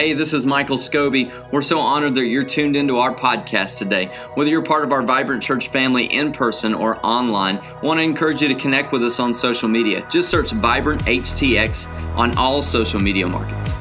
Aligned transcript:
Hey, 0.00 0.14
this 0.14 0.32
is 0.32 0.46
Michael 0.46 0.78
Scobie. 0.78 1.30
We're 1.52 1.60
so 1.60 1.78
honored 1.78 2.14
that 2.14 2.24
you're 2.24 2.42
tuned 2.42 2.74
into 2.74 2.96
our 2.96 3.14
podcast 3.14 3.76
today. 3.76 4.06
Whether 4.32 4.48
you're 4.48 4.64
part 4.64 4.82
of 4.82 4.92
our 4.92 5.02
vibrant 5.02 5.42
church 5.42 5.68
family 5.68 6.06
in 6.06 6.32
person 6.32 6.72
or 6.72 7.04
online, 7.04 7.58
I 7.58 7.84
want 7.84 7.98
to 7.98 8.02
encourage 8.02 8.40
you 8.40 8.48
to 8.48 8.54
connect 8.54 8.92
with 8.92 9.04
us 9.04 9.20
on 9.20 9.34
social 9.34 9.68
media. 9.68 10.08
Just 10.10 10.30
search 10.30 10.52
Vibrant 10.52 11.02
HTX 11.02 11.86
on 12.16 12.34
all 12.38 12.62
social 12.62 12.98
media 12.98 13.28
markets. 13.28 13.74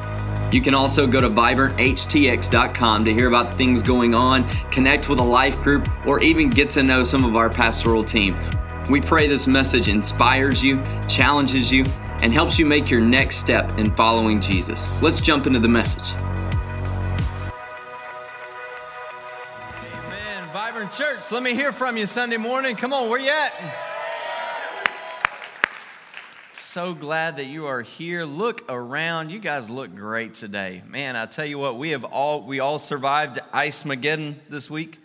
You 0.54 0.62
can 0.62 0.74
also 0.74 1.08
go 1.08 1.22
to 1.22 1.30
vibranthtx.com 1.30 3.06
to 3.06 3.14
hear 3.14 3.30
about 3.30 3.56
things 3.56 3.82
going 3.82 4.14
on, 4.14 4.44
connect 4.72 5.08
with 5.08 5.20
a 5.20 5.24
life 5.24 5.56
group, 5.62 5.88
or 6.06 6.22
even 6.22 6.50
get 6.50 6.70
to 6.72 6.84
know 6.84 7.06
some 7.06 7.24
of 7.24 7.38
our 7.38 7.50
pastoral 7.50 8.04
team. 8.04 8.38
We 8.90 9.00
pray 9.00 9.28
this 9.28 9.48
message 9.48 9.88
inspires 9.88 10.62
you, 10.62 10.84
challenges 11.08 11.72
you, 11.72 11.86
and 12.22 12.34
helps 12.34 12.60
you 12.60 12.66
make 12.66 12.90
your 12.90 13.02
next 13.02 13.38
step 13.38 13.70
in 13.78 13.96
following 13.96 14.42
Jesus. 14.42 14.88
Let's 15.02 15.22
jump 15.22 15.48
into 15.48 15.60
the 15.60 15.68
message. 15.68 16.14
Amen. 19.94 20.44
Vibrant 20.52 20.92
Church, 20.92 21.32
let 21.32 21.44
me 21.44 21.54
hear 21.54 21.72
from 21.72 21.98
you 21.98 22.06
Sunday 22.06 22.38
morning. 22.38 22.76
Come 22.76 22.94
on, 22.94 23.10
where 23.10 23.20
you 23.20 23.30
at? 23.30 23.54
So 26.54 26.94
glad 26.94 27.38
that 27.38 27.46
you 27.46 27.66
are 27.66 27.82
here. 27.82 28.24
Look 28.24 28.64
around. 28.70 29.32
You 29.32 29.40
guys 29.40 29.70
look 29.70 29.96
great 29.96 30.36
today. 30.36 30.84
Man, 30.88 31.16
I 31.16 31.26
tell 31.26 31.46
you 31.46 31.58
what, 31.58 31.78
we 31.78 31.90
have 31.92 32.04
all 32.04 32.44
we 32.44 32.60
all 32.60 32.78
survived 32.78 33.40
Ice 33.52 33.84
Mageddon 33.84 34.36
this 34.50 34.70
week. 34.70 35.00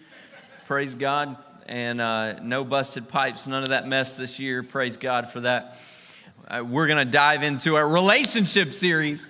Praise 0.66 0.94
God 0.94 1.36
and 1.66 2.00
uh, 2.00 2.40
no 2.40 2.64
busted 2.64 3.08
pipes, 3.08 3.46
none 3.46 3.62
of 3.62 3.70
that 3.70 3.88
mess 3.88 4.16
this 4.16 4.38
year. 4.38 4.62
Praise 4.62 4.96
God 4.96 5.28
for 5.28 5.40
that. 5.40 5.78
Uh, 6.46 6.62
we're 6.62 6.86
going 6.86 6.98
to 6.98 7.10
dive 7.10 7.42
into 7.42 7.76
a 7.76 7.86
relationship 7.86 8.74
series 8.74 9.26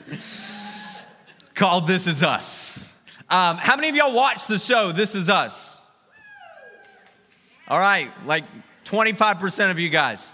called 1.54 1.87
This 1.87 2.09
Is 2.09 2.24
Us. 2.24 2.92
Um, 3.30 3.56
how 3.56 3.77
many 3.77 3.88
of 3.88 3.95
y'all 3.95 4.12
watched 4.12 4.48
the 4.48 4.59
show 4.59 4.90
This 4.90 5.14
Is 5.14 5.28
Us? 5.30 5.79
All 7.68 7.79
right, 7.79 8.10
like 8.26 8.42
25% 8.85 9.70
of 9.70 9.79
you 9.79 9.90
guys. 9.90 10.32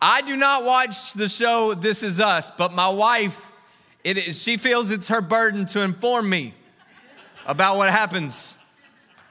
I 0.00 0.22
do 0.22 0.36
not 0.36 0.64
watch 0.64 1.14
the 1.14 1.28
show 1.28 1.74
This 1.74 2.04
Is 2.04 2.20
Us, 2.20 2.52
but 2.56 2.72
my 2.72 2.88
wife, 2.88 3.50
it, 4.04 4.36
she 4.36 4.56
feels 4.56 4.92
it's 4.92 5.08
her 5.08 5.20
burden 5.20 5.66
to 5.66 5.82
inform 5.82 6.30
me 6.30 6.54
about 7.44 7.76
what 7.76 7.90
happens 7.90 8.56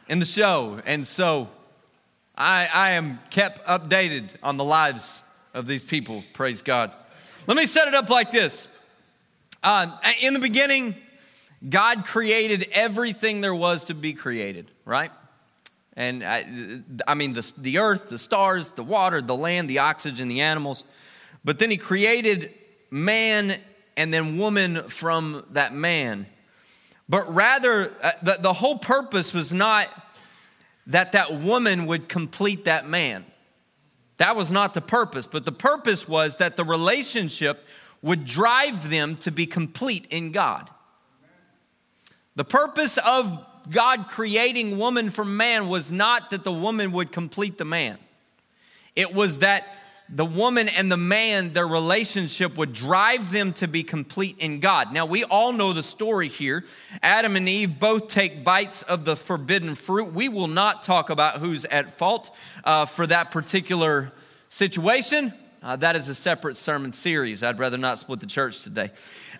in 0.09 0.19
the 0.19 0.25
show. 0.25 0.81
And 0.85 1.07
so 1.07 1.47
I, 2.35 2.67
I 2.73 2.91
am 2.91 3.19
kept 3.29 3.65
updated 3.67 4.29
on 4.41 4.57
the 4.57 4.63
lives 4.63 5.21
of 5.53 5.67
these 5.67 5.83
people. 5.83 6.23
Praise 6.33 6.61
God. 6.61 6.91
Let 7.45 7.57
me 7.57 7.65
set 7.65 7.87
it 7.87 7.93
up 7.93 8.09
like 8.09 8.31
this. 8.31 8.67
Uh, 9.61 9.91
in 10.21 10.33
the 10.33 10.39
beginning, 10.39 10.95
God 11.67 12.05
created 12.05 12.67
everything 12.73 13.41
there 13.41 13.53
was 13.53 13.85
to 13.85 13.93
be 13.93 14.13
created, 14.13 14.69
right? 14.83 15.11
And 15.95 16.23
I, 16.23 16.43
I 17.07 17.13
mean, 17.13 17.33
the, 17.33 17.53
the 17.57 17.77
earth, 17.77 18.09
the 18.09 18.17
stars, 18.17 18.71
the 18.71 18.83
water, 18.83 19.21
the 19.21 19.35
land, 19.35 19.69
the 19.69 19.79
oxygen, 19.79 20.27
the 20.27 20.41
animals. 20.41 20.83
But 21.45 21.59
then 21.59 21.69
He 21.69 21.77
created 21.77 22.51
man 22.89 23.57
and 23.95 24.11
then 24.11 24.37
woman 24.37 24.89
from 24.89 25.45
that 25.51 25.73
man. 25.73 26.25
But 27.07 27.31
rather, 27.33 27.93
uh, 28.01 28.11
the, 28.23 28.37
the 28.39 28.53
whole 28.53 28.79
purpose 28.79 29.33
was 29.33 29.53
not 29.53 29.87
that 30.87 31.13
that 31.13 31.33
woman 31.33 31.85
would 31.85 32.09
complete 32.09 32.65
that 32.65 32.87
man. 32.87 33.25
That 34.17 34.35
was 34.35 34.51
not 34.51 34.73
the 34.73 34.81
purpose, 34.81 35.27
but 35.27 35.45
the 35.45 35.51
purpose 35.51 36.07
was 36.07 36.37
that 36.37 36.55
the 36.55 36.63
relationship 36.63 37.65
would 38.01 38.25
drive 38.25 38.89
them 38.89 39.15
to 39.17 39.31
be 39.31 39.45
complete 39.45 40.07
in 40.09 40.31
God. 40.31 40.69
The 42.35 42.43
purpose 42.43 42.97
of 42.97 43.45
God 43.69 44.07
creating 44.07 44.77
woman 44.77 45.09
from 45.09 45.37
man 45.37 45.67
was 45.67 45.91
not 45.91 46.29
that 46.31 46.43
the 46.43 46.51
woman 46.51 46.91
would 46.91 47.11
complete 47.11 47.57
the 47.57 47.65
man. 47.65 47.97
It 48.95 49.13
was 49.13 49.39
that 49.39 49.65
the 50.09 50.25
woman 50.25 50.67
and 50.67 50.91
the 50.91 50.97
man, 50.97 51.53
their 51.53 51.67
relationship 51.67 52.57
would 52.57 52.73
drive 52.73 53.31
them 53.31 53.53
to 53.53 53.67
be 53.67 53.83
complete 53.83 54.37
in 54.39 54.59
God. 54.59 54.93
Now, 54.93 55.05
we 55.05 55.23
all 55.23 55.53
know 55.53 55.73
the 55.73 55.83
story 55.83 56.27
here. 56.27 56.65
Adam 57.01 57.35
and 57.35 57.47
Eve 57.47 57.79
both 57.79 58.07
take 58.07 58.43
bites 58.43 58.83
of 58.83 59.05
the 59.05 59.15
forbidden 59.15 59.75
fruit. 59.75 60.13
We 60.13 60.29
will 60.29 60.47
not 60.47 60.83
talk 60.83 61.09
about 61.09 61.37
who's 61.37 61.65
at 61.65 61.97
fault 61.97 62.35
uh, 62.63 62.85
for 62.85 63.07
that 63.07 63.31
particular 63.31 64.11
situation. 64.49 65.33
Uh, 65.63 65.77
that 65.77 65.95
is 65.95 66.09
a 66.09 66.15
separate 66.15 66.57
sermon 66.57 66.91
series. 66.91 67.41
I'd 67.41 67.57
rather 67.57 67.77
not 67.77 67.97
split 67.97 68.19
the 68.19 68.27
church 68.27 68.63
today. 68.63 68.91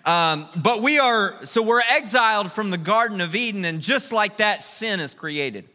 Um, 0.06 0.47
but 0.56 0.81
we 0.81 0.97
are, 0.97 1.45
so 1.45 1.62
we're 1.62 1.81
exiled 1.91 2.51
from 2.51 2.72
the 2.72 2.78
Garden 2.78 3.19
of 3.22 3.35
Eden, 3.35 3.66
and 3.66 3.81
just 3.81 4.13
like 4.13 4.38
that, 4.38 4.63
sin 4.63 5.01
is 5.01 5.13
created. 5.13 5.68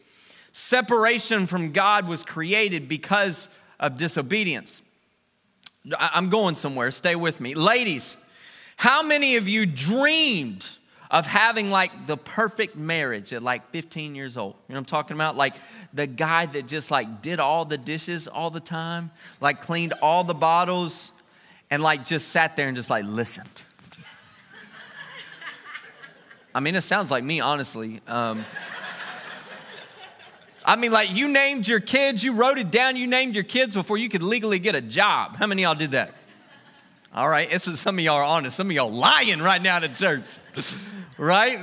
Separation 0.52 1.46
from 1.46 1.72
God 1.72 2.08
was 2.08 2.24
created 2.24 2.88
because 2.88 3.48
of 3.80 3.96
disobedience. 3.96 4.82
I'm 5.98 6.28
going 6.28 6.56
somewhere, 6.56 6.90
stay 6.90 7.14
with 7.14 7.40
me. 7.40 7.54
Ladies, 7.54 8.16
how 8.76 9.02
many 9.02 9.36
of 9.36 9.48
you 9.48 9.66
dreamed 9.66 10.66
of 11.10 11.26
having 11.26 11.70
like 11.70 12.06
the 12.06 12.16
perfect 12.16 12.76
marriage 12.76 13.32
at 13.32 13.42
like 13.42 13.70
15 13.70 14.14
years 14.14 14.36
old? 14.36 14.54
You 14.68 14.74
know 14.74 14.74
what 14.74 14.78
I'm 14.80 14.84
talking 14.84 15.16
about? 15.16 15.36
Like 15.36 15.54
the 15.94 16.06
guy 16.06 16.46
that 16.46 16.66
just 16.66 16.90
like 16.90 17.22
did 17.22 17.40
all 17.40 17.64
the 17.64 17.78
dishes 17.78 18.28
all 18.28 18.50
the 18.50 18.60
time, 18.60 19.10
like 19.40 19.60
cleaned 19.60 19.94
all 20.02 20.24
the 20.24 20.34
bottles, 20.34 21.12
and 21.70 21.82
like 21.82 22.04
just 22.04 22.28
sat 22.28 22.56
there 22.56 22.68
and 22.68 22.76
just 22.76 22.90
like 22.90 23.04
listened. 23.04 23.48
I 26.54 26.60
mean, 26.60 26.74
it 26.74 26.82
sounds 26.82 27.10
like 27.10 27.22
me, 27.22 27.40
honestly. 27.40 28.00
Um, 28.06 28.44
I 30.68 30.76
mean, 30.76 30.92
like 30.92 31.10
you 31.14 31.28
named 31.28 31.66
your 31.66 31.80
kids, 31.80 32.22
you 32.22 32.34
wrote 32.34 32.58
it 32.58 32.70
down, 32.70 32.94
you 32.94 33.06
named 33.06 33.34
your 33.34 33.42
kids 33.42 33.72
before 33.72 33.96
you 33.96 34.10
could 34.10 34.22
legally 34.22 34.58
get 34.58 34.74
a 34.74 34.82
job. 34.82 35.38
How 35.38 35.46
many 35.46 35.62
y'all 35.62 35.74
did 35.74 35.92
that? 35.92 36.12
All 37.14 37.26
right, 37.26 37.48
this 37.48 37.66
is 37.66 37.80
some 37.80 37.98
of 37.98 38.04
y'all 38.04 38.16
are 38.16 38.22
honest. 38.22 38.54
Some 38.58 38.66
of 38.66 38.72
y'all 38.72 38.92
lying 38.92 39.38
right 39.38 39.62
now 39.62 39.78
to 39.78 39.88
church, 39.88 40.36
right? 41.18 41.58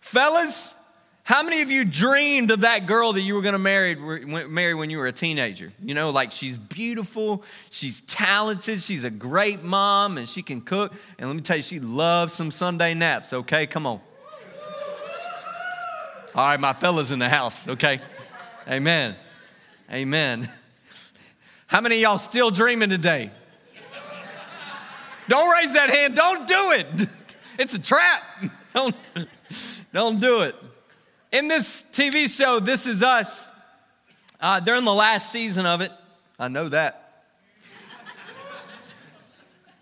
Fellas, 0.00 0.74
how 1.22 1.44
many 1.44 1.62
of 1.62 1.70
you 1.70 1.84
dreamed 1.84 2.50
of 2.50 2.62
that 2.62 2.86
girl 2.86 3.12
that 3.12 3.22
you 3.22 3.36
were 3.36 3.42
going 3.42 3.52
to 3.52 3.60
marry, 3.60 3.94
marry 3.94 4.74
when 4.74 4.90
you 4.90 4.98
were 4.98 5.06
a 5.06 5.12
teenager? 5.12 5.72
You 5.80 5.94
know, 5.94 6.10
like 6.10 6.32
she's 6.32 6.56
beautiful, 6.56 7.44
she's 7.70 8.00
talented, 8.00 8.82
she's 8.82 9.04
a 9.04 9.10
great 9.10 9.62
mom, 9.62 10.18
and 10.18 10.28
she 10.28 10.42
can 10.42 10.60
cook. 10.62 10.92
And 11.20 11.28
let 11.28 11.36
me 11.36 11.42
tell 11.42 11.58
you, 11.58 11.62
she 11.62 11.78
loves 11.78 12.34
some 12.34 12.50
Sunday 12.50 12.92
naps, 12.92 13.32
okay? 13.32 13.68
Come 13.68 13.86
on. 13.86 14.00
All 16.34 16.44
right, 16.48 16.58
my 16.58 16.72
fellas 16.72 17.12
in 17.12 17.20
the 17.20 17.28
house, 17.28 17.68
okay? 17.68 18.00
Amen. 18.68 19.14
Amen. 19.92 20.50
How 21.68 21.80
many 21.80 22.00
y'all 22.00 22.18
still 22.18 22.50
dreaming 22.50 22.90
today? 22.90 23.30
Don't 25.28 25.50
raise 25.50 25.72
that 25.74 25.90
hand. 25.90 26.16
Don't 26.16 26.46
do 26.46 26.72
it. 26.72 27.08
It's 27.58 27.72
a 27.72 27.78
trap. 27.78 28.22
Don't, 28.74 28.94
don't 29.90 30.20
do 30.20 30.42
it. 30.42 30.54
In 31.32 31.48
this 31.48 31.82
TV 31.90 32.28
show, 32.28 32.60
This 32.60 32.86
Is 32.86 33.02
Us, 33.02 33.48
uh, 34.38 34.60
they're 34.60 34.76
in 34.76 34.84
the 34.84 34.92
last 34.92 35.32
season 35.32 35.64
of 35.64 35.80
it. 35.80 35.90
I 36.38 36.48
know 36.48 36.68
that. 36.68 37.24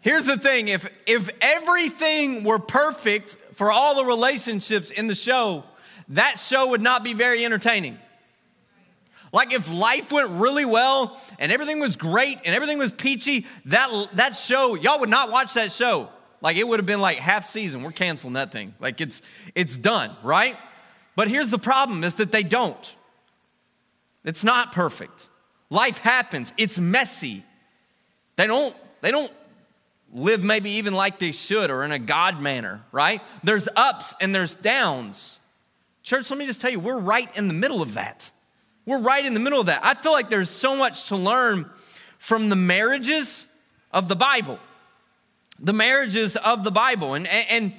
Here's 0.02 0.24
the 0.24 0.36
thing 0.36 0.68
if, 0.68 0.88
if 1.04 1.30
everything 1.40 2.44
were 2.44 2.60
perfect 2.60 3.38
for 3.54 3.72
all 3.72 3.96
the 3.96 4.04
relationships 4.04 4.92
in 4.92 5.08
the 5.08 5.16
show, 5.16 5.64
that 6.10 6.38
show 6.38 6.68
would 6.68 6.80
not 6.80 7.02
be 7.02 7.12
very 7.12 7.44
entertaining. 7.44 7.98
Like 9.34 9.52
if 9.52 9.68
life 9.68 10.12
went 10.12 10.30
really 10.30 10.64
well 10.64 11.20
and 11.40 11.50
everything 11.50 11.80
was 11.80 11.96
great 11.96 12.38
and 12.44 12.54
everything 12.54 12.78
was 12.78 12.92
peachy, 12.92 13.46
that, 13.64 14.10
that 14.12 14.36
show, 14.36 14.76
y'all 14.76 15.00
would 15.00 15.08
not 15.08 15.32
watch 15.32 15.54
that 15.54 15.72
show. 15.72 16.08
Like 16.40 16.56
it 16.56 16.62
would 16.62 16.78
have 16.78 16.86
been 16.86 17.00
like 17.00 17.18
half 17.18 17.44
season. 17.44 17.82
We're 17.82 17.90
canceling 17.90 18.34
that 18.34 18.52
thing. 18.52 18.74
Like 18.78 19.00
it's 19.00 19.22
it's 19.56 19.76
done, 19.76 20.14
right? 20.22 20.56
But 21.16 21.26
here's 21.26 21.48
the 21.48 21.58
problem 21.58 22.04
is 22.04 22.14
that 22.16 22.30
they 22.30 22.44
don't. 22.44 22.96
It's 24.22 24.44
not 24.44 24.70
perfect. 24.70 25.28
Life 25.68 25.98
happens. 25.98 26.52
It's 26.56 26.78
messy. 26.78 27.42
They 28.36 28.46
don't 28.46 28.76
they 29.00 29.10
don't 29.10 29.32
live 30.12 30.44
maybe 30.44 30.70
even 30.70 30.94
like 30.94 31.18
they 31.18 31.32
should 31.32 31.72
or 31.72 31.82
in 31.82 31.90
a 31.90 31.98
God 31.98 32.40
manner, 32.40 32.84
right? 32.92 33.20
There's 33.42 33.68
ups 33.74 34.14
and 34.20 34.32
there's 34.32 34.54
downs. 34.54 35.40
Church, 36.04 36.30
let 36.30 36.38
me 36.38 36.46
just 36.46 36.60
tell 36.60 36.70
you, 36.70 36.78
we're 36.78 37.00
right 37.00 37.36
in 37.36 37.48
the 37.48 37.54
middle 37.54 37.82
of 37.82 37.94
that. 37.94 38.30
We're 38.86 39.00
right 39.00 39.24
in 39.24 39.34
the 39.34 39.40
middle 39.40 39.60
of 39.60 39.66
that. 39.66 39.84
I 39.84 39.94
feel 39.94 40.12
like 40.12 40.28
there's 40.28 40.50
so 40.50 40.76
much 40.76 41.08
to 41.08 41.16
learn 41.16 41.70
from 42.18 42.48
the 42.48 42.56
marriages 42.56 43.46
of 43.92 44.08
the 44.08 44.16
Bible. 44.16 44.58
The 45.58 45.72
marriages 45.72 46.36
of 46.36 46.64
the 46.64 46.70
Bible 46.70 47.14
and, 47.14 47.26
and, 47.26 47.72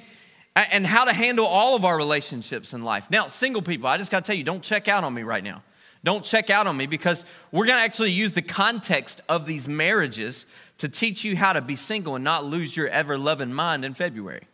and 0.54 0.86
how 0.86 1.04
to 1.04 1.12
handle 1.12 1.46
all 1.46 1.76
of 1.76 1.84
our 1.84 1.96
relationships 1.96 2.72
in 2.72 2.82
life. 2.84 3.10
Now, 3.10 3.28
single 3.28 3.62
people, 3.62 3.88
I 3.88 3.98
just 3.98 4.10
got 4.10 4.24
to 4.24 4.28
tell 4.28 4.36
you, 4.36 4.44
don't 4.44 4.62
check 4.62 4.88
out 4.88 5.04
on 5.04 5.14
me 5.14 5.22
right 5.22 5.44
now. 5.44 5.62
Don't 6.02 6.24
check 6.24 6.50
out 6.50 6.66
on 6.66 6.76
me 6.76 6.86
because 6.86 7.24
we're 7.50 7.66
going 7.66 7.78
to 7.78 7.84
actually 7.84 8.12
use 8.12 8.32
the 8.32 8.42
context 8.42 9.20
of 9.28 9.46
these 9.46 9.66
marriages 9.66 10.46
to 10.78 10.88
teach 10.88 11.24
you 11.24 11.36
how 11.36 11.52
to 11.52 11.60
be 11.60 11.74
single 11.74 12.14
and 12.14 12.24
not 12.24 12.44
lose 12.44 12.76
your 12.76 12.88
ever 12.88 13.18
loving 13.18 13.52
mind 13.52 13.84
in 13.84 13.94
February. 13.94 14.44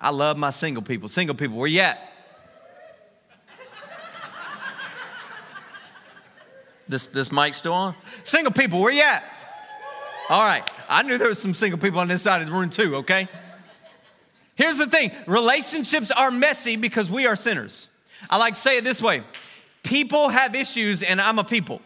I 0.00 0.10
love 0.10 0.36
my 0.36 0.50
single 0.50 0.82
people. 0.82 1.08
Single 1.08 1.36
people, 1.36 1.56
where 1.56 1.68
you 1.68 1.80
at? 1.80 2.11
This, 6.92 7.06
this 7.06 7.32
mic 7.32 7.54
still 7.54 7.72
on? 7.72 7.94
Single 8.22 8.52
people, 8.52 8.80
where 8.80 8.92
you 8.92 9.02
at? 9.02 9.24
All 10.28 10.44
right. 10.44 10.62
I 10.90 11.02
knew 11.02 11.16
there 11.16 11.28
was 11.28 11.40
some 11.40 11.54
single 11.54 11.78
people 11.78 12.00
on 12.00 12.08
this 12.08 12.22
side 12.22 12.42
of 12.42 12.48
the 12.48 12.52
room 12.52 12.68
too, 12.68 12.96
okay? 12.96 13.28
Here's 14.56 14.76
the 14.76 14.86
thing 14.86 15.10
relationships 15.26 16.10
are 16.10 16.30
messy 16.30 16.76
because 16.76 17.10
we 17.10 17.26
are 17.26 17.34
sinners. 17.34 17.88
I 18.28 18.36
like 18.36 18.54
to 18.54 18.60
say 18.60 18.76
it 18.76 18.84
this 18.84 19.00
way 19.00 19.24
people 19.82 20.28
have 20.28 20.54
issues, 20.54 21.02
and 21.02 21.18
I'm 21.18 21.38
a 21.38 21.44
people, 21.44 21.80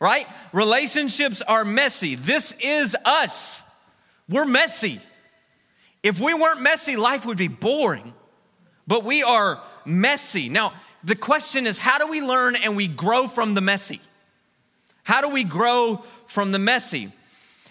right? 0.00 0.26
Relationships 0.52 1.40
are 1.40 1.64
messy. 1.64 2.16
This 2.16 2.56
is 2.60 2.96
us. 3.04 3.62
We're 4.28 4.44
messy. 4.44 5.00
If 6.02 6.20
we 6.20 6.34
weren't 6.34 6.62
messy, 6.62 6.96
life 6.96 7.24
would 7.26 7.38
be 7.38 7.48
boring, 7.48 8.12
but 8.86 9.04
we 9.04 9.22
are 9.22 9.62
messy. 9.84 10.48
Now, 10.48 10.72
the 11.04 11.14
question 11.14 11.66
is 11.66 11.78
how 11.78 11.98
do 11.98 12.08
we 12.08 12.20
learn 12.20 12.56
and 12.56 12.76
we 12.76 12.88
grow 12.88 13.28
from 13.28 13.54
the 13.54 13.60
messy? 13.60 14.00
How 15.02 15.20
do 15.20 15.28
we 15.28 15.44
grow 15.44 16.02
from 16.26 16.52
the 16.52 16.58
messy? 16.58 17.12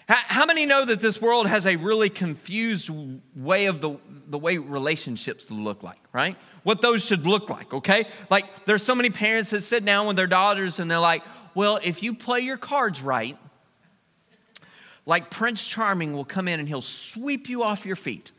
How 0.06 0.44
many 0.44 0.66
know 0.66 0.84
that 0.84 1.00
this 1.00 1.20
world 1.20 1.46
has 1.46 1.66
a 1.66 1.76
really 1.76 2.10
confused 2.10 2.90
way 3.34 3.66
of 3.66 3.80
the, 3.80 3.96
the 4.28 4.38
way 4.38 4.58
relationships 4.58 5.50
look 5.50 5.82
like, 5.82 5.98
right? 6.12 6.36
What 6.62 6.82
those 6.82 7.06
should 7.06 7.26
look 7.26 7.48
like, 7.48 7.72
okay? 7.72 8.06
Like 8.30 8.66
there's 8.66 8.82
so 8.82 8.94
many 8.94 9.10
parents 9.10 9.50
that 9.50 9.62
sit 9.62 9.84
down 9.84 10.06
with 10.06 10.16
their 10.16 10.26
daughters 10.26 10.78
and 10.78 10.90
they're 10.90 10.98
like, 10.98 11.22
well, 11.54 11.80
if 11.82 12.02
you 12.02 12.14
play 12.14 12.40
your 12.40 12.58
cards 12.58 13.02
right, 13.02 13.38
like 15.06 15.30
Prince 15.30 15.66
Charming 15.66 16.14
will 16.14 16.24
come 16.24 16.48
in 16.48 16.60
and 16.60 16.68
he'll 16.68 16.80
sweep 16.82 17.48
you 17.48 17.62
off 17.62 17.86
your 17.86 17.96
feet. 17.96 18.32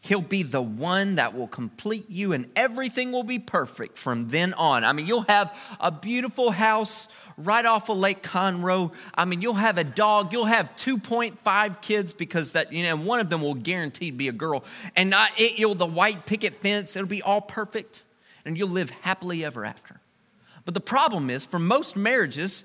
He'll 0.00 0.20
be 0.20 0.42
the 0.42 0.62
one 0.62 1.16
that 1.16 1.34
will 1.34 1.48
complete 1.48 2.08
you, 2.08 2.32
and 2.32 2.50
everything 2.54 3.10
will 3.10 3.24
be 3.24 3.38
perfect 3.38 3.98
from 3.98 4.28
then 4.28 4.54
on. 4.54 4.84
I 4.84 4.92
mean, 4.92 5.06
you'll 5.06 5.22
have 5.22 5.56
a 5.80 5.90
beautiful 5.90 6.50
house 6.52 7.08
right 7.36 7.64
off 7.64 7.88
of 7.88 7.98
Lake 7.98 8.22
Conroe. 8.22 8.92
I 9.14 9.24
mean, 9.24 9.42
you'll 9.42 9.54
have 9.54 9.76
a 9.76 9.84
dog. 9.84 10.32
You'll 10.32 10.44
have 10.44 10.74
2.5 10.76 11.82
kids 11.82 12.12
because 12.12 12.52
that, 12.52 12.72
you 12.72 12.84
know, 12.84 12.96
one 12.96 13.20
of 13.20 13.28
them 13.28 13.42
will 13.42 13.54
guaranteed 13.54 14.16
be 14.16 14.28
a 14.28 14.32
girl. 14.32 14.64
And 14.96 15.10
not, 15.10 15.30
it, 15.36 15.58
you'll, 15.58 15.74
the 15.74 15.86
white 15.86 16.26
picket 16.26 16.56
fence, 16.56 16.94
it'll 16.94 17.08
be 17.08 17.22
all 17.22 17.40
perfect, 17.40 18.04
and 18.44 18.56
you'll 18.56 18.68
live 18.68 18.90
happily 18.90 19.44
ever 19.44 19.64
after. 19.64 20.00
But 20.64 20.74
the 20.74 20.80
problem 20.80 21.30
is, 21.30 21.44
for 21.44 21.58
most 21.58 21.96
marriages 21.96 22.62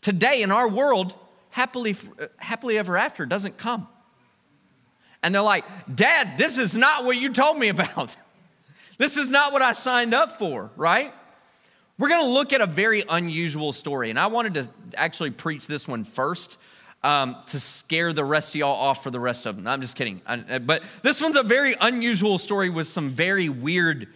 today 0.00 0.42
in 0.42 0.50
our 0.50 0.68
world, 0.68 1.14
happily, 1.50 1.96
happily 2.38 2.78
ever 2.78 2.98
after 2.98 3.24
doesn't 3.24 3.56
come. 3.56 3.86
And 5.22 5.34
they're 5.34 5.42
like, 5.42 5.64
Dad, 5.92 6.36
this 6.36 6.58
is 6.58 6.76
not 6.76 7.04
what 7.04 7.16
you 7.16 7.32
told 7.32 7.58
me 7.58 7.68
about. 7.68 8.16
this 8.98 9.16
is 9.16 9.30
not 9.30 9.52
what 9.52 9.62
I 9.62 9.72
signed 9.72 10.14
up 10.14 10.38
for, 10.38 10.70
right? 10.76 11.12
We're 11.98 12.08
going 12.08 12.24
to 12.24 12.32
look 12.32 12.52
at 12.52 12.60
a 12.60 12.66
very 12.66 13.04
unusual 13.08 13.72
story. 13.72 14.10
And 14.10 14.18
I 14.18 14.26
wanted 14.26 14.54
to 14.54 14.68
actually 14.96 15.30
preach 15.30 15.66
this 15.66 15.86
one 15.86 16.04
first 16.04 16.58
um, 17.04 17.36
to 17.46 17.60
scare 17.60 18.12
the 18.12 18.24
rest 18.24 18.50
of 18.50 18.56
y'all 18.56 18.76
off 18.76 19.02
for 19.02 19.10
the 19.10 19.20
rest 19.20 19.46
of 19.46 19.56
them. 19.56 19.66
I'm 19.66 19.80
just 19.80 19.96
kidding. 19.96 20.20
I, 20.26 20.58
but 20.58 20.82
this 21.02 21.20
one's 21.20 21.36
a 21.36 21.42
very 21.42 21.74
unusual 21.80 22.38
story 22.38 22.70
with 22.70 22.86
some 22.86 23.10
very 23.10 23.48
weird 23.48 24.08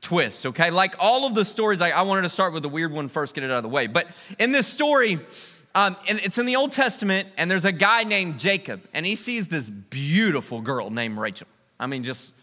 twists, 0.00 0.46
okay? 0.46 0.70
Like 0.70 0.94
all 1.00 1.26
of 1.26 1.34
the 1.34 1.44
stories, 1.44 1.80
I, 1.80 1.90
I 1.90 2.02
wanted 2.02 2.22
to 2.22 2.28
start 2.28 2.52
with 2.52 2.62
the 2.62 2.68
weird 2.68 2.92
one 2.92 3.08
first, 3.08 3.34
get 3.34 3.44
it 3.44 3.50
out 3.50 3.58
of 3.58 3.62
the 3.64 3.68
way. 3.68 3.86
But 3.86 4.06
in 4.38 4.52
this 4.52 4.66
story, 4.66 5.20
um, 5.78 5.96
and 6.08 6.18
it's 6.24 6.38
in 6.38 6.46
the 6.46 6.56
Old 6.56 6.72
Testament, 6.72 7.28
and 7.36 7.48
there's 7.48 7.64
a 7.64 7.70
guy 7.70 8.02
named 8.02 8.40
Jacob, 8.40 8.82
and 8.92 9.06
he 9.06 9.14
sees 9.14 9.46
this 9.46 9.68
beautiful 9.68 10.60
girl 10.60 10.90
named 10.90 11.18
Rachel. 11.18 11.46
I 11.78 11.86
mean, 11.86 12.02
just 12.02 12.34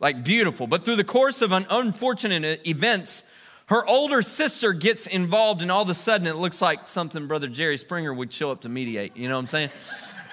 like 0.00 0.24
beautiful. 0.24 0.66
But 0.66 0.84
through 0.84 0.96
the 0.96 1.04
course 1.04 1.42
of 1.42 1.52
an 1.52 1.64
unfortunate 1.70 2.66
events, 2.66 3.22
her 3.66 3.86
older 3.86 4.20
sister 4.20 4.72
gets 4.72 5.06
involved, 5.06 5.62
and 5.62 5.70
all 5.70 5.82
of 5.82 5.90
a 5.90 5.94
sudden 5.94 6.26
it 6.26 6.34
looks 6.34 6.60
like 6.60 6.88
something 6.88 7.28
Brother 7.28 7.46
Jerry 7.46 7.76
Springer 7.76 8.12
would 8.12 8.32
show 8.32 8.50
up 8.50 8.62
to 8.62 8.68
mediate. 8.68 9.16
You 9.16 9.28
know 9.28 9.36
what 9.36 9.42
I'm 9.42 9.46
saying? 9.46 9.70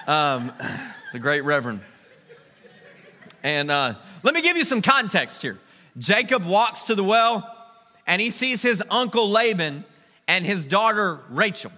Um, 0.08 0.52
the 1.12 1.20
great 1.20 1.42
Reverend. 1.42 1.82
And 3.44 3.70
uh, 3.70 3.94
let 4.24 4.34
me 4.34 4.42
give 4.42 4.56
you 4.56 4.64
some 4.64 4.82
context 4.82 5.40
here. 5.40 5.56
Jacob 5.98 6.44
walks 6.44 6.82
to 6.84 6.96
the 6.96 7.04
well, 7.04 7.48
and 8.08 8.20
he 8.20 8.30
sees 8.30 8.60
his 8.60 8.82
uncle 8.90 9.30
Laban 9.30 9.84
and 10.26 10.44
his 10.44 10.64
daughter 10.64 11.20
Rachel. 11.28 11.70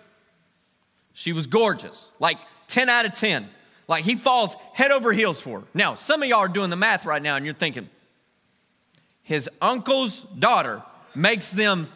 She 1.14 1.32
was 1.32 1.47
gorgeous, 1.47 2.11
like 2.19 2.38
10 2.69 2.88
out 2.88 3.05
of 3.05 3.12
10. 3.12 3.49
Like 3.88 4.05
he 4.05 4.14
falls 4.14 4.56
head 4.73 4.91
over 4.91 5.12
heels 5.12 5.41
for 5.41 5.61
her. 5.61 5.67
Now, 5.75 5.94
some 5.94 6.23
of 6.23 6.29
y'all 6.29 6.38
are 6.38 6.49
doing 6.49 6.70
the 6.70 6.76
math 6.76 7.05
right 7.05 7.23
now 7.23 7.37
and 7.37 7.44
you're 7.44 7.55
thinking, 7.55 7.88
his 9.23 9.49
uncle's 9.61 10.23
daughter 10.23 10.82
makes 11.14 11.50
them 11.50 11.88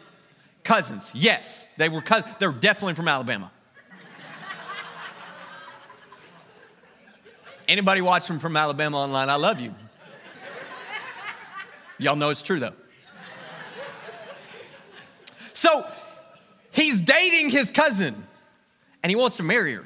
cousins. 0.63 1.13
Yes, 1.15 1.65
they 1.77 1.89
were 1.89 2.01
cousins. 2.01 2.35
They're 2.39 2.51
definitely 2.51 2.93
from 2.93 3.07
Alabama. 3.07 3.51
Anybody 7.67 8.01
watching 8.01 8.39
from 8.39 8.55
Alabama 8.55 8.97
online, 8.97 9.29
I 9.29 9.35
love 9.35 9.59
you. 9.59 9.73
Y'all 11.97 12.15
know 12.15 12.29
it's 12.29 12.41
true 12.41 12.59
though. 12.59 12.73
So 15.53 15.85
he's 16.71 17.01
dating 17.01 17.49
his 17.49 17.71
cousin 17.71 18.26
and 19.07 19.09
he 19.09 19.15
wants 19.15 19.37
to 19.37 19.43
marry 19.43 19.73
her. 19.73 19.85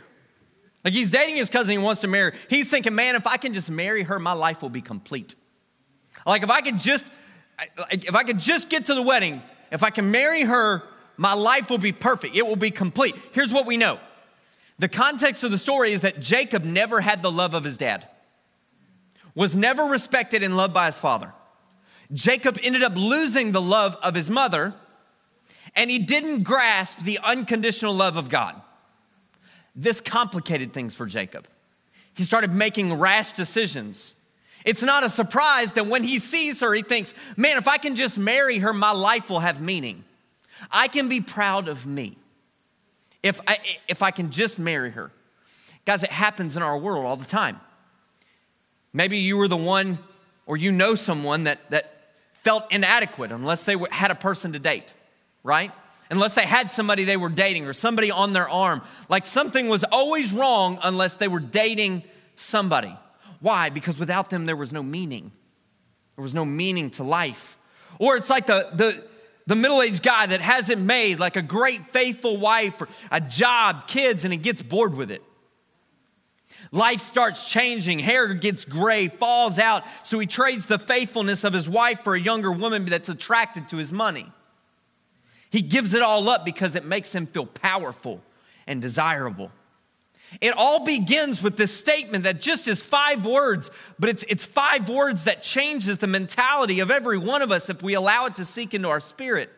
Like 0.84 0.96
he's 0.96 1.12
dating 1.12 1.36
his 1.36 1.52
cousin, 1.52 1.78
he 1.78 1.84
wants 1.84 2.02
to 2.02 2.08
marry 2.08 2.32
her. 2.32 2.38
He's 2.50 2.72
thinking, 2.72 2.96
man, 2.96 3.14
if 3.14 3.28
I 3.28 3.38
can 3.38 3.54
just 3.54 3.70
marry 3.70 4.02
her, 4.02 4.18
my 4.18 4.34
life 4.34 4.64
will 4.64 4.72
be 4.72 4.82
complete. 4.82 5.36
Like 6.26 6.42
if 6.42 6.50
I 6.50 6.62
could 6.62 6.80
just, 6.80 7.06
if 7.92 8.16
I 8.16 8.24
could 8.24 8.40
just 8.40 8.72
get 8.72 8.86
to 8.86 8.96
the 8.96 9.04
wedding, 9.04 9.44
if 9.72 9.84
I 9.84 9.92
can 9.92 10.10
marry 10.10 10.42
her, 10.42 10.82
my 11.18 11.34
life 11.34 11.70
will 11.70 11.78
be 11.78 11.92
perfect. 11.92 12.36
It 12.36 12.48
will 12.48 12.56
be 12.56 12.72
complete. 12.72 13.14
Here's 13.32 13.54
what 13.54 13.68
we 13.68 13.78
know. 13.78 14.00
The 14.80 14.90
context 14.90 15.44
of 15.44 15.52
the 15.52 15.60
story 15.60 15.92
is 15.92 16.02
that 16.02 16.20
Jacob 16.20 16.64
never 16.64 17.00
had 17.00 17.22
the 17.22 17.32
love 17.32 17.54
of 17.54 17.64
his 17.64 17.78
dad, 17.78 18.08
was 19.36 19.56
never 19.56 19.84
respected 19.84 20.42
and 20.42 20.58
loved 20.58 20.74
by 20.74 20.88
his 20.88 21.00
father. 21.00 21.32
Jacob 22.12 22.58
ended 22.64 22.82
up 22.82 22.94
losing 22.96 23.52
the 23.52 23.62
love 23.62 23.96
of 24.02 24.16
his 24.16 24.32
mother, 24.32 24.74
and 25.76 25.92
he 25.92 26.00
didn't 26.00 26.42
grasp 26.42 27.04
the 27.04 27.20
unconditional 27.24 27.94
love 27.94 28.18
of 28.18 28.28
God. 28.28 28.60
This 29.76 30.02
complicated 30.02 30.74
things 30.74 30.96
for 30.96 31.06
Jacob. 31.06 31.48
He 32.14 32.24
started 32.24 32.54
making 32.54 32.94
rash 32.94 33.32
decisions. 33.34 34.14
It's 34.66 34.84
not 34.84 35.04
a 35.04 35.10
surprise 35.10 35.74
that 35.74 35.88
when 35.88 36.04
he 36.04 36.20
sees 36.20 36.60
her, 36.60 36.74
he 36.74 36.82
thinks, 36.82 37.14
man, 37.38 37.58
if 37.58 37.68
I 37.68 37.78
can 37.78 37.96
just 37.96 38.18
marry 38.18 38.60
her, 38.60 38.74
my 38.74 38.92
life 38.92 39.30
will 39.30 39.40
have 39.40 39.62
meaning. 39.62 40.04
I 40.72 40.88
can 40.88 41.10
be 41.10 41.22
proud 41.22 41.68
of 41.68 41.88
me 41.88 42.18
if 43.24 43.40
I, 43.48 43.58
if 43.88 44.04
I 44.04 44.12
can 44.12 44.32
just 44.32 44.60
marry 44.60 44.92
her. 44.92 45.12
Guys, 45.86 46.04
it 46.04 46.12
happens 46.12 46.56
in 46.56 46.64
our 46.64 46.78
world 46.78 47.06
all 47.06 47.16
the 47.16 47.26
time. 47.26 47.60
Maybe 48.94 49.18
you 49.18 49.38
were 49.38 49.48
the 49.48 49.58
one, 49.58 50.00
or 50.46 50.58
you 50.58 50.72
know 50.72 50.96
someone 50.96 51.46
that, 51.46 51.70
that 51.72 52.14
felt 52.34 52.72
inadequate 52.74 53.32
unless 53.32 53.66
they 53.66 53.76
had 53.90 54.12
a 54.12 54.16
person 54.16 54.54
to 54.54 54.60
date, 54.60 54.94
right? 55.44 55.72
Unless 56.12 56.36
they 56.36 56.46
had 56.46 56.72
somebody 56.72 57.06
they 57.06 57.18
were 57.18 57.30
dating 57.30 57.66
or 57.66 57.74
somebody 57.74 58.12
on 58.12 58.34
their 58.34 58.48
arm. 58.48 58.82
Like 59.10 59.26
something 59.26 59.70
was 59.70 59.84
always 59.86 60.34
wrong 60.34 60.78
unless 60.84 61.16
they 61.16 61.30
were 61.30 61.40
dating 61.40 62.04
somebody. 62.36 62.96
Why? 63.40 63.70
Because 63.70 63.98
without 63.98 64.30
them, 64.30 64.46
there 64.46 64.56
was 64.56 64.74
no 64.74 64.84
meaning. 64.84 65.32
There 66.16 66.24
was 66.24 66.34
no 66.34 66.46
meaning 66.46 66.92
to 66.92 67.04
life. 67.04 67.58
Or 67.98 68.18
it's 68.18 68.30
like 68.30 68.46
the, 68.46 68.70
the, 68.74 69.04
the 69.48 69.56
middle 69.56 69.82
aged 69.82 70.04
guy 70.04 70.28
that 70.28 70.42
hasn't 70.42 70.82
made 70.82 71.20
like 71.20 71.38
a 71.38 71.42
great 71.42 71.88
faithful 71.88 72.38
wife 72.38 72.80
or 72.82 72.90
a 73.10 73.22
job, 73.22 73.88
kids, 73.88 74.26
and 74.26 74.34
he 74.34 74.38
gets 74.38 74.62
bored 74.62 74.94
with 74.94 75.12
it. 75.12 75.24
Life 76.74 77.00
starts 77.00 77.50
changing, 77.50 78.00
hair 78.00 78.34
gets 78.34 78.66
gray, 78.66 79.08
falls 79.08 79.60
out, 79.60 79.84
so 80.04 80.20
he 80.20 80.28
trades 80.28 80.68
the 80.68 80.78
faithfulness 80.78 81.44
of 81.44 81.54
his 81.54 81.68
wife 81.68 82.02
for 82.02 82.16
a 82.16 82.20
younger 82.20 82.52
woman 82.52 82.86
that's 82.86 83.10
attracted 83.10 83.70
to 83.70 83.78
his 83.78 83.92
money. 83.92 84.32
He 85.52 85.62
gives 85.62 85.94
it 85.94 86.02
all 86.02 86.30
up 86.30 86.46
because 86.46 86.76
it 86.76 86.86
makes 86.86 87.14
him 87.14 87.28
feel 87.28 87.46
powerful 87.46 88.22
and 88.66 88.82
desirable. 88.82 89.52
It 90.40 90.54
all 90.58 90.86
begins 90.86 91.44
with 91.44 91.58
this 91.58 91.78
statement 91.78 92.24
that 92.24 92.40
just 92.40 92.70
is 92.70 92.82
five 92.82 93.26
words, 93.26 93.70
but 94.00 94.10
it's, 94.10 94.24
it's 94.24 94.46
five 94.46 94.88
words 94.88 95.26
that 95.26 95.44
changes 95.44 95.98
the 95.98 96.08
mentality 96.08 96.80
of 96.80 96.90
every 96.90 97.18
one 97.18 97.42
of 97.42 97.52
us 97.52 97.70
if 97.70 97.84
we 97.84 97.96
allow 97.96 98.28
it 98.28 98.38
to 98.38 98.46
seek 98.46 98.74
into 98.74 98.88
our 98.88 99.02
spirit. 99.02 99.50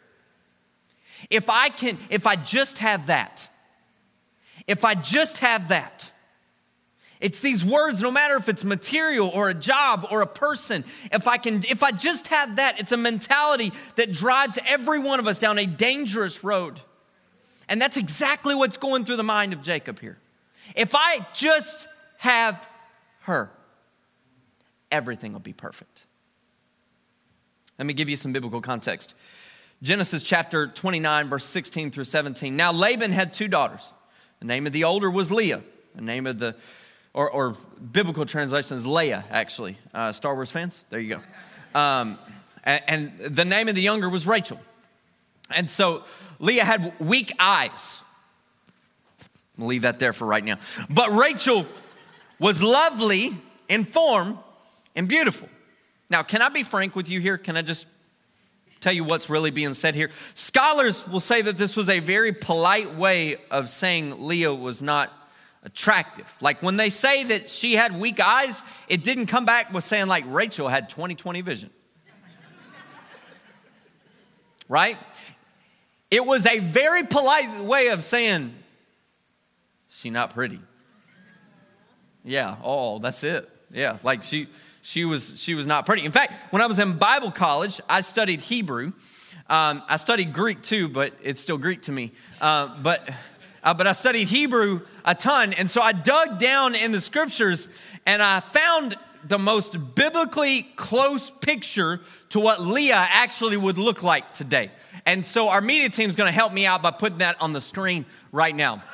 If 1.30 1.48
I 1.48 1.70
can, 1.70 2.00
if 2.10 2.26
I 2.26 2.36
just 2.38 2.80
have 2.80 3.08
that, 3.08 3.48
if 4.66 4.84
I 4.84 4.96
just 4.96 5.40
have 5.40 5.68
that, 5.68 6.12
it's 7.24 7.40
these 7.40 7.64
words, 7.64 8.02
no 8.02 8.12
matter 8.12 8.36
if 8.36 8.50
it's 8.50 8.66
material 8.66 9.30
or 9.30 9.50
a 9.50 9.54
job 9.54 10.06
or 10.12 10.22
a 10.22 10.28
person. 10.28 10.84
If 11.10 11.26
I 11.26 11.38
can, 11.38 11.64
if 11.70 11.82
I 11.82 11.92
just 11.92 12.28
have 12.28 12.58
that, 12.58 12.82
it's 12.82 12.92
a 12.92 12.98
mentality 12.98 13.72
that 13.96 14.12
drives 14.12 14.60
every 14.68 15.00
one 15.00 15.20
of 15.20 15.28
us 15.28 15.40
down 15.40 15.58
a 15.58 15.66
dangerous 15.66 16.44
road. 16.44 16.82
And 17.70 17.82
that's 17.82 17.96
exactly 17.96 18.54
what's 18.54 18.76
going 18.76 19.06
through 19.06 19.16
the 19.16 19.24
mind 19.24 19.54
of 19.54 19.64
Jacob 19.64 20.00
here. 20.00 20.18
If 20.76 20.94
I 20.96 21.26
just 21.34 21.88
have 22.18 22.68
her. 23.22 23.50
everything 24.92 25.34
will 25.34 25.40
be 25.40 25.54
perfect. 25.54 26.06
Let 27.80 27.86
me 27.86 27.94
give 27.94 28.10
you 28.10 28.16
some 28.16 28.34
biblical 28.34 28.62
context. 28.62 29.16
Genesis 29.82 30.24
chapter 30.24 30.68
29, 30.68 31.30
verse 31.30 31.46
16 31.46 31.92
through 31.92 32.04
17. 32.04 32.56
Now 32.56 32.72
Laban 32.72 33.12
had 33.12 33.34
two 33.34 33.48
daughters. 33.48 33.94
The 34.40 34.46
name 34.46 34.68
of 34.68 34.74
the 34.74 34.84
older 34.84 35.10
was 35.10 35.32
Leah. 35.32 35.62
The 35.96 36.02
name 36.02 36.28
of 36.28 36.38
the, 36.38 36.56
or, 37.14 37.30
or 37.30 37.56
biblical 37.92 38.26
translations, 38.26 38.86
Leah, 38.88 39.24
actually. 39.30 39.78
Uh, 39.94 40.12
Star 40.12 40.34
Wars 40.36 40.52
fans? 40.52 40.84
There 40.90 41.00
you 41.00 41.20
go. 41.74 41.80
Um, 41.80 42.18
and, 42.64 42.84
and 42.88 43.36
the 43.36 43.46
name 43.46 43.68
of 43.68 43.76
the 43.76 43.82
younger 43.82 44.10
was 44.10 44.26
Rachel. 44.26 44.60
And 45.56 45.70
so 45.70 46.04
Leah 46.40 46.66
had 46.66 46.94
weak 47.00 47.32
eyes. 47.40 48.00
I'll 49.60 49.68
leave 49.68 49.84
that 49.84 50.00
there 50.00 50.14
for 50.14 50.26
right 50.26 50.44
now. 50.44 50.58
But 50.90 51.12
Rachel 51.12 51.68
was 52.40 52.64
lovely 52.64 53.32
in 53.70 53.86
form 53.86 54.40
and 54.96 55.08
beautiful. 55.08 55.50
Now, 56.10 56.24
can 56.24 56.42
I 56.42 56.50
be 56.50 56.64
frank 56.64 56.96
with 56.96 57.10
you 57.10 57.20
here? 57.20 57.38
Can 57.38 57.56
I 57.56 57.62
just 57.62 57.86
tell 58.82 58.94
you 58.94 59.04
what's 59.04 59.30
really 59.30 59.52
being 59.52 59.74
said 59.74 59.96
here? 59.96 60.10
Scholars 60.34 61.08
will 61.08 61.20
say 61.20 61.42
that 61.42 61.58
this 61.58 61.76
was 61.76 61.90
a 61.90 62.00
very 62.00 62.34
polite 62.34 62.96
way 62.96 63.38
of 63.52 63.70
saying 63.70 64.26
Leah 64.28 64.54
was 64.54 64.82
not 64.82 65.12
attractive. 65.64 66.34
Like 66.42 66.62
when 66.62 66.78
they 66.78 66.90
say 66.90 67.24
that 67.24 67.50
she 67.50 67.76
had 67.76 67.98
weak 67.98 68.20
eyes, 68.20 68.62
it 68.88 69.04
didn't 69.04 69.28
come 69.28 69.46
back 69.46 69.74
with 69.74 69.84
saying 69.84 70.08
like 70.08 70.26
Rachel 70.28 70.68
had 70.68 70.90
20/20 70.90 71.44
vision. 71.44 71.70
right? 74.68 74.98
It 76.12 76.26
was 76.26 76.46
a 76.46 76.60
very 76.60 77.04
polite 77.04 77.64
way 77.64 77.88
of 77.88 78.04
saying 78.04 78.54
she 79.90 80.10
not 80.10 80.34
pretty. 80.34 80.60
Yeah, 82.24 82.56
oh, 82.64 83.00
that's 83.00 83.24
it. 83.24 83.50
Yeah, 83.72 83.98
like 84.04 84.24
she 84.24 84.48
she 84.82 85.06
was 85.06 85.34
she 85.38 85.56
was 85.56 85.66
not 85.66 85.86
pretty. 85.86 86.06
In 86.06 86.12
fact, 86.12 86.34
when 86.52 86.62
I 86.62 86.68
was 86.68 86.80
in 86.80 86.94
Bible 86.94 87.32
college, 87.32 87.82
I 87.90 88.02
studied 88.02 88.42
Hebrew. 88.42 88.94
Um, 89.50 89.84
I 89.90 89.98
studied 89.98 90.34
Greek 90.34 90.62
too, 90.62 90.88
but 90.88 91.14
it's 91.22 91.42
still 91.42 91.58
Greek 91.58 91.82
to 91.84 91.92
me. 91.92 92.12
Uh, 92.40 92.76
but 92.82 93.10
uh, 93.64 93.74
but 93.74 93.88
I 93.88 93.94
studied 93.94 94.28
Hebrew 94.28 94.82
a 95.06 95.16
ton, 95.16 95.54
and 95.54 95.70
so 95.70 95.82
I 95.82 95.94
dug 95.94 96.40
down 96.40 96.76
in 96.76 96.92
the 96.92 97.02
scriptures, 97.02 97.70
and 98.06 98.22
I 98.22 98.42
found 98.42 98.98
the 99.26 99.40
most 99.40 99.96
biblically 99.96 100.64
close 100.76 101.30
picture 101.30 102.02
to 102.30 102.40
what 102.40 102.62
Leah 102.62 103.08
actually 103.10 103.58
would 103.58 103.78
look 103.78 104.04
like 104.04 104.34
today. 104.34 104.70
And 105.06 105.26
so 105.26 105.50
our 105.50 105.62
media 105.62 105.90
team 105.90 106.10
is 106.10 106.16
going 106.16 106.28
to 106.28 106.34
help 106.34 106.52
me 106.52 106.66
out 106.66 106.82
by 106.82 106.92
putting 106.92 107.20
that 107.20 107.42
on 107.42 107.54
the 107.54 107.62
screen 107.62 108.06
right 108.32 108.56
now. 108.56 108.84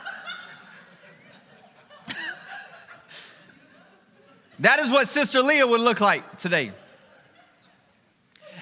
That 4.61 4.79
is 4.79 4.91
what 4.91 5.07
Sister 5.07 5.41
Leah 5.41 5.65
would 5.65 5.79
look 5.79 6.01
like 6.01 6.37
today. 6.37 6.73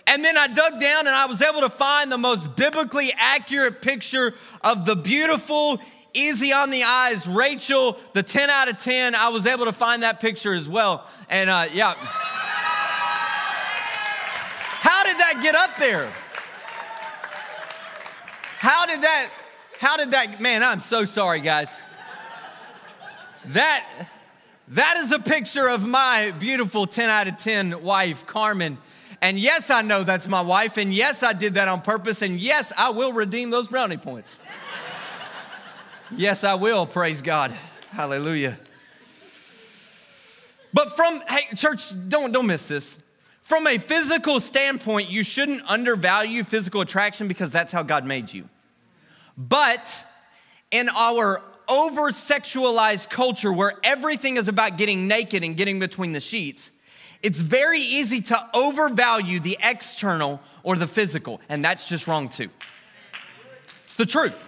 And 0.06 0.24
then 0.24 0.38
I 0.38 0.48
dug 0.48 0.80
down 0.80 1.08
and 1.08 1.10
I 1.10 1.26
was 1.26 1.42
able 1.42 1.62
to 1.62 1.70
find 1.70 2.12
the 2.12 2.18
most 2.18 2.56
biblically 2.56 3.12
accurate 3.18 3.82
picture 3.82 4.34
of 4.64 4.86
the 4.86 4.96
beautiful, 4.96 5.82
easy 6.14 6.54
on 6.54 6.72
the 6.72 6.84
eyes 6.84 7.28
Rachel, 7.28 7.98
the 8.14 8.24
10 8.24 8.50
out 8.50 8.70
of 8.70 8.78
10. 8.78 9.16
I 9.16 9.30
was 9.30 9.46
able 9.46 9.66
to 9.66 9.74
find 9.74 10.04
that 10.04 10.20
picture 10.20 10.54
as 10.54 10.68
well. 10.68 11.08
And 11.30 11.50
uh, 11.50 11.68
yeah. 11.74 11.94
How 14.80 15.04
did 15.04 15.18
that 15.18 15.40
get 15.42 15.56
up 15.56 15.78
there? 15.78 16.12
How 18.60 18.86
did 18.86 19.02
that, 19.02 19.30
how 19.80 19.98
did 19.98 20.12
that, 20.12 20.42
man, 20.42 20.64
I'm 20.64 20.82
so 20.82 21.06
sorry, 21.06 21.40
guys. 21.40 21.84
That, 23.46 24.08
that 24.70 24.98
is 24.98 25.12
a 25.12 25.20
picture 25.20 25.70
of 25.70 25.88
my 25.88 26.32
beautiful 26.40 26.88
10 26.88 27.10
out 27.10 27.28
of 27.28 27.38
10 27.38 27.84
wife, 27.84 28.26
Carmen. 28.26 28.78
And 29.22 29.40
yes, 29.40 29.70
I 29.70 29.82
know 29.82 30.04
that's 30.04 30.28
my 30.28 30.42
wife. 30.42 30.78
And 30.78 30.94
yes, 30.94 31.24
I 31.24 31.34
did 31.34 31.56
that 31.56 31.68
on 31.68 31.82
purpose. 31.82 32.22
And 32.22 32.40
yes, 32.40 32.74
I 32.78 32.92
will 32.92 33.14
redeem 33.14 33.50
those 33.50 33.68
brownie 33.68 33.98
points. 33.98 34.40
Yes, 36.16 36.44
I 36.44 36.56
will. 36.56 36.86
Praise 36.86 37.22
God. 37.22 37.52
Hallelujah. 37.90 38.58
But 40.74 40.96
from, 40.96 41.22
hey, 41.28 41.56
church, 41.56 41.92
don't, 42.10 42.32
don't 42.32 42.48
miss 42.48 42.66
this. 42.66 43.00
From 43.42 43.66
a 43.66 43.78
physical 43.78 44.40
standpoint, 44.40 45.10
you 45.10 45.24
shouldn't 45.24 45.64
undervalue 45.70 46.44
physical 46.44 46.82
attraction 46.82 47.28
because 47.28 47.52
that's 47.52 47.72
how 47.72 47.82
God 47.82 48.06
made 48.06 48.34
you. 48.34 48.50
But 49.38 50.06
in 50.72 50.90
our 50.90 51.42
over 51.70 52.12
sexualized 52.12 53.10
culture 53.10 53.52
where 53.52 53.74
everything 53.84 54.38
is 54.38 54.48
about 54.48 54.78
getting 54.78 55.08
naked 55.08 55.44
and 55.44 55.56
getting 55.56 55.80
between 55.80 56.12
the 56.12 56.20
sheets, 56.20 56.72
it's 57.24 57.40
very 57.40 57.80
easy 57.80 58.22
to 58.22 58.38
overvalue 58.54 59.40
the 59.40 59.58
external 59.64 60.42
or 60.64 60.76
the 60.76 60.88
physical, 60.88 61.42
and 61.50 61.64
that's 61.64 61.88
just 61.88 62.08
wrong 62.08 62.30
too. 62.30 62.50
It's 63.86 63.96
the 63.96 64.06
truth. 64.06 64.47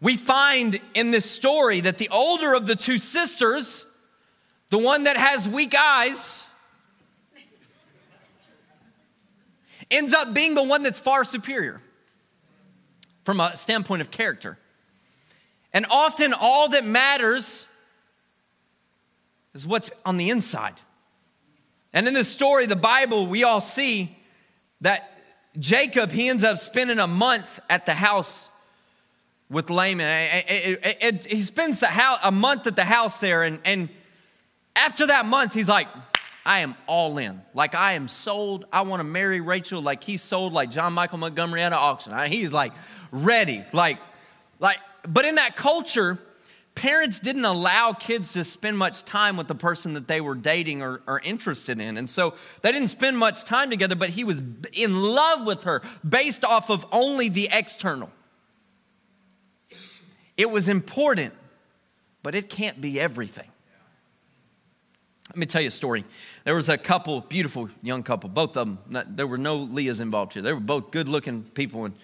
We 0.00 0.16
find 0.16 0.78
in 0.94 1.10
this 1.10 1.30
story 1.30 1.80
that 1.80 1.98
the 1.98 2.08
older 2.10 2.54
of 2.54 2.66
the 2.66 2.76
two 2.76 2.98
sisters, 2.98 3.86
the 4.70 4.78
one 4.78 5.04
that 5.04 5.16
has 5.16 5.48
weak 5.48 5.74
eyes, 5.74 6.44
ends 9.90 10.12
up 10.12 10.34
being 10.34 10.54
the 10.54 10.64
one 10.64 10.82
that's 10.82 11.00
far 11.00 11.24
superior 11.24 11.80
from 13.24 13.40
a 13.40 13.56
standpoint 13.56 14.02
of 14.02 14.10
character. 14.10 14.58
And 15.72 15.86
often, 15.90 16.32
all 16.32 16.68
that 16.70 16.84
matters 16.84 17.66
is 19.54 19.66
what's 19.66 19.90
on 20.04 20.16
the 20.16 20.30
inside. 20.30 20.74
And 21.92 22.06
in 22.06 22.14
this 22.14 22.28
story, 22.28 22.66
the 22.66 22.76
Bible, 22.76 23.26
we 23.26 23.44
all 23.44 23.60
see 23.60 24.16
that 24.82 25.18
Jacob, 25.58 26.12
he 26.12 26.28
ends 26.28 26.44
up 26.44 26.58
spending 26.58 26.98
a 26.98 27.06
month 27.06 27.58
at 27.70 27.86
the 27.86 27.94
house 27.94 28.50
with 29.50 29.70
Laban. 29.70 30.28
He 31.26 31.40
spends 31.42 31.82
a 31.82 32.30
month 32.30 32.66
at 32.66 32.76
the 32.76 32.84
house 32.84 33.20
there, 33.20 33.42
and, 33.42 33.60
and 33.64 33.88
after 34.74 35.06
that 35.06 35.26
month, 35.26 35.54
he's 35.54 35.68
like, 35.68 35.88
I 36.44 36.60
am 36.60 36.76
all 36.86 37.18
in. 37.18 37.42
Like, 37.54 37.74
I 37.74 37.94
am 37.94 38.06
sold. 38.06 38.66
I 38.72 38.82
want 38.82 39.00
to 39.00 39.04
marry 39.04 39.40
Rachel. 39.40 39.82
Like, 39.82 40.04
he's 40.04 40.22
sold 40.22 40.52
like 40.52 40.70
John 40.70 40.92
Michael 40.92 41.18
Montgomery 41.18 41.62
at 41.62 41.72
an 41.72 41.78
auction. 41.78 42.14
He's 42.30 42.52
like 42.52 42.72
ready. 43.10 43.64
Like, 43.72 43.98
like 44.60 44.78
but 45.02 45.24
in 45.24 45.34
that 45.36 45.56
culture, 45.56 46.18
parents 46.76 47.18
didn't 47.18 47.44
allow 47.44 47.92
kids 47.92 48.34
to 48.34 48.44
spend 48.44 48.78
much 48.78 49.02
time 49.02 49.36
with 49.36 49.48
the 49.48 49.54
person 49.56 49.94
that 49.94 50.06
they 50.06 50.20
were 50.20 50.36
dating 50.36 50.82
or, 50.82 51.00
or, 51.08 51.20
interested 51.20 51.80
in. 51.80 51.96
And 51.96 52.08
so 52.08 52.34
they 52.62 52.70
didn't 52.70 52.88
spend 52.88 53.18
much 53.18 53.44
time 53.44 53.70
together, 53.70 53.96
but 53.96 54.10
he 54.10 54.22
was 54.22 54.40
in 54.72 54.94
love 54.94 55.44
with 55.46 55.64
her 55.64 55.82
based 56.08 56.44
off 56.44 56.70
of 56.70 56.86
only 56.92 57.28
the 57.28 57.48
external. 57.50 58.10
It 60.36 60.50
was 60.50 60.68
important, 60.68 61.32
but 62.22 62.34
it 62.34 62.50
can't 62.50 62.80
be 62.80 63.00
everything. 63.00 63.48
Let 65.30 65.38
me 65.38 65.46
tell 65.46 65.60
you 65.60 65.68
a 65.68 65.72
story. 65.72 66.04
There 66.44 66.54
was 66.54 66.68
a 66.68 66.78
couple, 66.78 67.20
beautiful 67.20 67.68
young 67.82 68.02
couple, 68.02 68.30
both 68.30 68.56
of 68.56 68.66
them. 68.66 68.78
Not, 68.88 69.16
there 69.16 69.26
were 69.26 69.38
no 69.38 69.56
Leahs 69.56 70.00
involved 70.00 70.34
here. 70.34 70.42
They 70.42 70.52
were 70.52 70.60
both 70.60 70.92
good 70.92 71.08
looking 71.08 71.42
people. 71.42 71.86
And 71.86 71.94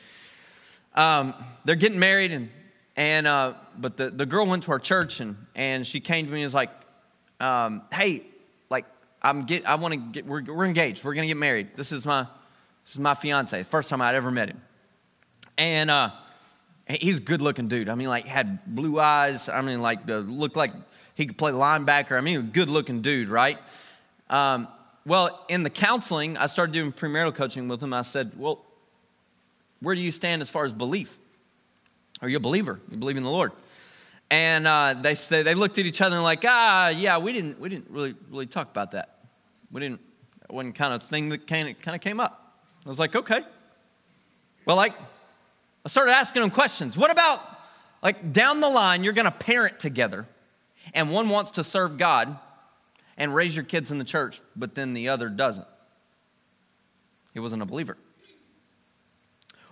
um, 0.95 1.35
they're 1.65 1.77
getting 1.77 2.01
married, 2.01 2.33
and 2.33 2.51
and 2.97 3.27
uh, 3.27 3.55
but 3.79 3.97
the, 3.97 4.11
the 4.11 4.27
girl 4.27 4.47
went 4.47 4.65
to 4.65 4.73
our 4.73 4.79
church 4.79 5.21
and, 5.21 5.37
and 5.55 5.87
she 5.87 6.01
came 6.01 6.27
to 6.27 6.33
me 6.33 6.41
and 6.41 6.47
was 6.47 6.55
like, 6.55 6.71
um, 7.41 7.83
hey, 7.93 8.25
like 8.71 8.85
I'm 9.23 9.45
get 9.45 9.67
I 9.67 9.77
want 9.77 9.95
to 9.95 10.01
get 10.01 10.27
we're, 10.27 10.43
we're 10.43 10.67
engaged. 10.67 11.05
We're 11.05 11.15
gonna 11.15 11.27
get 11.27 11.37
married. 11.37 11.77
This 11.77 11.93
is 11.93 12.05
my 12.05 12.27
this 12.85 12.95
is 12.95 12.99
my 12.99 13.15
fiance. 13.15 13.63
First 13.63 13.89
time 13.89 14.03
I'd 14.03 14.15
ever 14.15 14.31
met 14.31 14.49
him. 14.49 14.61
And 15.57 15.91
uh, 15.91 16.11
he's 16.89 17.19
a 17.19 17.23
good 17.23 17.43
looking 17.43 17.69
dude. 17.69 17.89
I 17.89 17.95
mean, 17.95 18.09
like 18.09 18.27
had 18.27 18.65
blue 18.67 19.01
eyes. 19.01 19.49
I 19.49 19.61
mean, 19.63 19.83
like 19.83 20.07
looked 20.07 20.57
like 20.57 20.73
he 21.15 21.27
could 21.27 21.39
play 21.39 21.53
linebacker. 21.53 22.17
I 22.17 22.21
mean, 22.21 22.39
a 22.39 22.43
good 22.43 22.69
looking 22.69 23.03
dude, 23.03 23.29
right? 23.29 23.59
Um, 24.31 24.69
well, 25.05 25.45
in 25.49 25.63
the 25.63 25.71
counseling, 25.71 26.37
I 26.37 26.47
started 26.47 26.73
doing 26.73 26.93
premarital 26.93 27.35
coaching 27.35 27.69
with 27.69 27.83
him. 27.83 27.93
I 27.93 28.03
said, 28.03 28.33
well, 28.37 28.65
where 29.81 29.95
do 29.95 30.01
you 30.01 30.13
stand 30.13 30.43
as 30.43 30.49
far 30.49 30.65
as 30.65 30.73
belief? 30.73 31.19
Are 32.21 32.29
you 32.29 32.37
a 32.37 32.41
believer? 32.41 32.81
You 32.91 32.97
believe 32.97 33.17
in 33.17 33.25
the 33.25 33.31
Lord? 33.31 33.53
And 34.31 34.67
uh, 34.67 34.95
they, 34.95 35.15
say, 35.15 35.43
they 35.43 35.55
looked 35.55 35.79
at 35.79 35.85
each 35.85 36.01
other 36.01 36.17
and 36.17 36.25
like, 36.25 36.45
ah, 36.47 36.89
yeah, 36.89 37.19
we 37.19 37.33
didn't, 37.33 37.61
we 37.61 37.69
didn't 37.69 37.91
really, 37.91 38.15
really 38.31 38.47
talk 38.47 38.71
about 38.71 38.93
that. 38.93 39.19
We 39.71 39.81
didn't, 39.81 40.01
that 40.41 40.53
wasn't 40.53 40.77
kind 40.77 40.95
of 40.95 41.03
thing 41.03 41.29
that 41.31 41.47
kind 41.47 41.69
of, 41.69 41.79
kind 41.81 41.95
of 41.95 42.01
came 42.01 42.21
up. 42.21 42.57
I 42.87 42.89
was 42.89 42.99
like, 42.99 43.15
okay. 43.17 43.43
Well, 44.65 44.77
like, 44.77 44.95
I 45.85 45.89
started 45.89 46.13
asking 46.13 46.43
them 46.43 46.51
questions. 46.51 46.97
What 46.97 47.11
about, 47.11 47.41
like, 48.03 48.33
down 48.33 48.61
the 48.61 48.69
line, 48.69 49.03
you're 49.05 49.13
to 49.13 49.31
parent 49.31 49.81
together, 49.81 50.27
and 50.95 51.11
one 51.11 51.29
wants 51.29 51.53
to 51.53 51.65
serve 51.65 51.99
God 51.99 52.39
and 53.17 53.35
raise 53.35 53.55
your 53.55 53.65
kids 53.65 53.91
in 53.91 53.99
the 53.99 54.05
church, 54.05 54.41
but 54.55 54.75
then 54.75 54.95
the 54.95 55.09
other 55.09 55.29
doesn't? 55.29 55.67
He 57.35 57.41
wasn't 57.41 57.63
a 57.63 57.67
believer. 57.67 57.97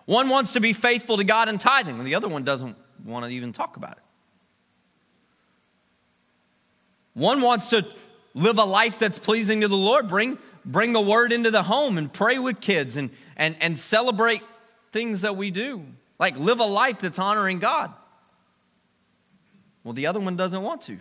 One 0.06 0.28
wants 0.28 0.54
to 0.54 0.60
be 0.60 0.72
faithful 0.72 1.18
to 1.18 1.24
God 1.24 1.48
and 1.48 1.60
tithing, 1.60 1.98
and 1.98 2.06
the 2.06 2.16
other 2.16 2.28
one 2.28 2.42
doesn't 2.42 2.76
want 3.04 3.26
to 3.26 3.30
even 3.30 3.52
talk 3.52 3.76
about 3.76 3.92
it. 3.92 4.02
One 7.14 7.40
wants 7.40 7.68
to 7.68 7.86
live 8.34 8.58
a 8.58 8.64
life 8.64 8.98
that's 8.98 9.18
pleasing 9.18 9.60
to 9.60 9.68
the 9.68 9.76
Lord. 9.76 10.08
Bring, 10.08 10.38
bring 10.64 10.92
the 10.92 11.00
word 11.00 11.32
into 11.32 11.50
the 11.50 11.64
home 11.64 11.98
and 11.98 12.12
pray 12.12 12.38
with 12.38 12.60
kids 12.60 12.96
and, 12.96 13.10
and, 13.36 13.56
and 13.60 13.78
celebrate 13.78 14.42
things 14.92 15.20
that 15.20 15.36
we 15.36 15.50
do. 15.50 15.84
Like 16.20 16.38
live 16.38 16.60
a 16.60 16.64
life 16.64 17.00
that's 17.00 17.18
honoring 17.18 17.58
God. 17.58 17.92
Well, 19.82 19.94
the 19.94 20.06
other 20.06 20.20
one 20.20 20.36
doesn't 20.36 20.62
want 20.62 20.82
to. 20.82 20.98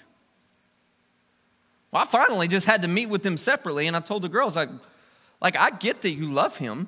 Well, 1.91 2.01
I 2.01 2.05
finally 2.05 2.47
just 2.47 2.65
had 2.65 2.81
to 2.83 2.87
meet 2.87 3.09
with 3.09 3.23
them 3.23 3.35
separately, 3.35 3.85
and 3.85 3.95
I 3.95 3.99
told 3.99 4.21
the 4.21 4.29
girls, 4.29 4.55
like, 4.55 4.69
like 5.41 5.57
I 5.57 5.71
get 5.71 6.03
that 6.03 6.13
you 6.13 6.31
love 6.31 6.57
him, 6.57 6.87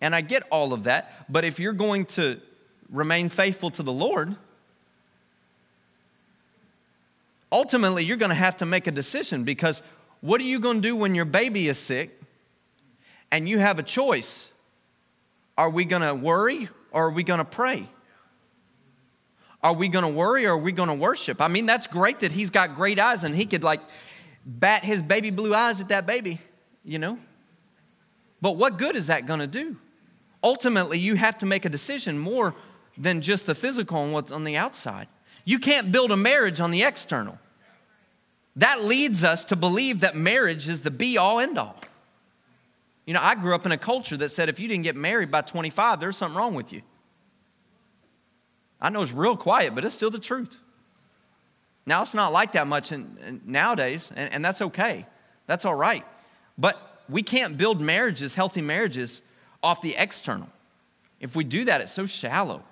and 0.00 0.14
I 0.14 0.22
get 0.22 0.44
all 0.50 0.72
of 0.72 0.84
that, 0.84 1.26
but 1.28 1.44
if 1.44 1.60
you're 1.60 1.74
going 1.74 2.06
to 2.06 2.40
remain 2.88 3.28
faithful 3.28 3.70
to 3.72 3.82
the 3.82 3.92
Lord, 3.92 4.34
ultimately 7.52 8.04
you're 8.04 8.16
going 8.16 8.30
to 8.30 8.34
have 8.34 8.56
to 8.58 8.66
make 8.66 8.86
a 8.86 8.90
decision 8.90 9.44
because 9.44 9.82
what 10.22 10.40
are 10.40 10.44
you 10.44 10.58
going 10.58 10.80
to 10.80 10.88
do 10.88 10.96
when 10.96 11.14
your 11.14 11.26
baby 11.26 11.68
is 11.68 11.78
sick 11.78 12.18
and 13.30 13.46
you 13.46 13.58
have 13.58 13.78
a 13.78 13.82
choice? 13.82 14.52
Are 15.58 15.68
we 15.68 15.84
going 15.84 16.02
to 16.02 16.14
worry 16.14 16.70
or 16.92 17.06
are 17.06 17.10
we 17.10 17.22
going 17.22 17.38
to 17.38 17.44
pray? 17.44 17.88
Are 19.62 19.72
we 19.72 19.88
going 19.88 20.04
to 20.04 20.10
worry 20.10 20.46
or 20.46 20.52
are 20.52 20.58
we 20.58 20.72
going 20.72 20.88
to 20.88 20.94
worship? 20.94 21.40
I 21.40 21.48
mean, 21.48 21.66
that's 21.66 21.86
great 21.86 22.20
that 22.20 22.32
he's 22.32 22.50
got 22.50 22.74
great 22.74 22.98
eyes 22.98 23.24
and 23.24 23.34
he 23.34 23.44
could 23.44 23.62
like 23.62 23.80
bat 24.44 24.84
his 24.84 25.02
baby 25.02 25.30
blue 25.30 25.54
eyes 25.54 25.80
at 25.80 25.88
that 25.88 26.06
baby, 26.06 26.40
you 26.84 26.98
know? 26.98 27.18
But 28.40 28.56
what 28.56 28.78
good 28.78 28.96
is 28.96 29.08
that 29.08 29.26
going 29.26 29.40
to 29.40 29.46
do? 29.46 29.76
Ultimately, 30.42 30.98
you 30.98 31.16
have 31.16 31.36
to 31.38 31.46
make 31.46 31.66
a 31.66 31.68
decision 31.68 32.18
more 32.18 32.54
than 32.96 33.20
just 33.20 33.46
the 33.46 33.54
physical 33.54 34.02
and 34.02 34.12
what's 34.12 34.32
on 34.32 34.44
the 34.44 34.56
outside. 34.56 35.08
You 35.44 35.58
can't 35.58 35.92
build 35.92 36.10
a 36.10 36.16
marriage 36.16 36.60
on 36.60 36.70
the 36.70 36.82
external. 36.82 37.38
That 38.56 38.84
leads 38.84 39.22
us 39.24 39.44
to 39.46 39.56
believe 39.56 40.00
that 40.00 40.16
marriage 40.16 40.68
is 40.68 40.82
the 40.82 40.90
be 40.90 41.18
all 41.18 41.38
end 41.38 41.58
all. 41.58 41.76
You 43.10 43.14
know, 43.14 43.22
I 43.24 43.34
grew 43.34 43.56
up 43.56 43.66
in 43.66 43.72
a 43.72 43.76
culture 43.76 44.16
that 44.18 44.28
said 44.28 44.48
if 44.48 44.60
you 44.60 44.68
didn't 44.68 44.84
get 44.84 44.94
married 44.94 45.32
by 45.32 45.40
25, 45.40 45.98
there's 45.98 46.16
something 46.16 46.38
wrong 46.38 46.54
with 46.54 46.72
you. 46.72 46.82
I 48.80 48.88
know 48.88 49.02
it's 49.02 49.10
real 49.10 49.36
quiet, 49.36 49.74
but 49.74 49.84
it's 49.84 49.96
still 49.96 50.12
the 50.12 50.20
truth. 50.20 50.56
Now, 51.84 52.02
it's 52.02 52.14
not 52.14 52.32
like 52.32 52.52
that 52.52 52.68
much 52.68 52.92
in, 52.92 53.18
in 53.26 53.40
nowadays, 53.44 54.12
and, 54.14 54.32
and 54.32 54.44
that's 54.44 54.62
okay. 54.62 55.06
That's 55.48 55.64
all 55.64 55.74
right. 55.74 56.06
But 56.56 57.02
we 57.08 57.24
can't 57.24 57.58
build 57.58 57.80
marriages, 57.80 58.34
healthy 58.34 58.62
marriages, 58.62 59.22
off 59.60 59.82
the 59.82 59.96
external. 59.98 60.48
If 61.18 61.34
we 61.34 61.42
do 61.42 61.64
that, 61.64 61.80
it's 61.80 61.90
so 61.90 62.06
shallow. 62.06 62.62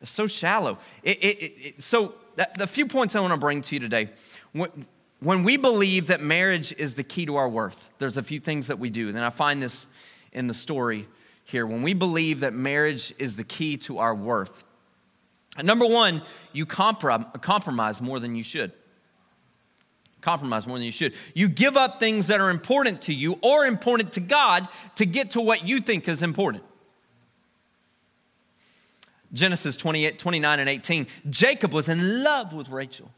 It's 0.00 0.10
so 0.10 0.26
shallow. 0.26 0.78
It, 1.02 1.22
it, 1.22 1.26
it, 1.26 1.82
so, 1.82 2.14
the 2.56 2.66
few 2.66 2.86
points 2.86 3.14
I 3.14 3.20
want 3.20 3.34
to 3.34 3.38
bring 3.38 3.60
to 3.60 3.76
you 3.76 3.80
today. 3.80 4.08
When, 4.52 4.86
when 5.20 5.42
we 5.42 5.56
believe 5.56 6.06
that 6.08 6.20
marriage 6.20 6.72
is 6.78 6.94
the 6.94 7.02
key 7.02 7.26
to 7.26 7.36
our 7.36 7.48
worth, 7.48 7.90
there's 7.98 8.16
a 8.16 8.22
few 8.22 8.38
things 8.38 8.68
that 8.68 8.78
we 8.78 8.90
do. 8.90 9.08
And 9.08 9.18
I 9.18 9.30
find 9.30 9.60
this 9.60 9.86
in 10.32 10.46
the 10.46 10.54
story 10.54 11.08
here. 11.44 11.66
When 11.66 11.82
we 11.82 11.94
believe 11.94 12.40
that 12.40 12.54
marriage 12.54 13.12
is 13.18 13.36
the 13.36 13.44
key 13.44 13.76
to 13.78 13.98
our 13.98 14.14
worth, 14.14 14.64
number 15.62 15.86
one, 15.86 16.22
you 16.52 16.66
compromise 16.66 18.00
more 18.00 18.20
than 18.20 18.36
you 18.36 18.44
should. 18.44 18.72
Compromise 20.20 20.66
more 20.66 20.76
than 20.76 20.84
you 20.84 20.92
should. 20.92 21.14
You 21.34 21.48
give 21.48 21.76
up 21.76 22.00
things 22.00 22.28
that 22.28 22.40
are 22.40 22.50
important 22.50 23.02
to 23.02 23.14
you 23.14 23.38
or 23.42 23.66
important 23.66 24.12
to 24.14 24.20
God 24.20 24.68
to 24.96 25.06
get 25.06 25.32
to 25.32 25.40
what 25.40 25.66
you 25.66 25.80
think 25.80 26.08
is 26.08 26.22
important. 26.22 26.64
Genesis 29.32 29.76
28, 29.76 30.18
29 30.18 30.60
and 30.60 30.68
18. 30.68 31.06
Jacob 31.28 31.72
was 31.72 31.88
in 31.88 32.22
love 32.22 32.52
with 32.52 32.68
Rachel. 32.68 33.10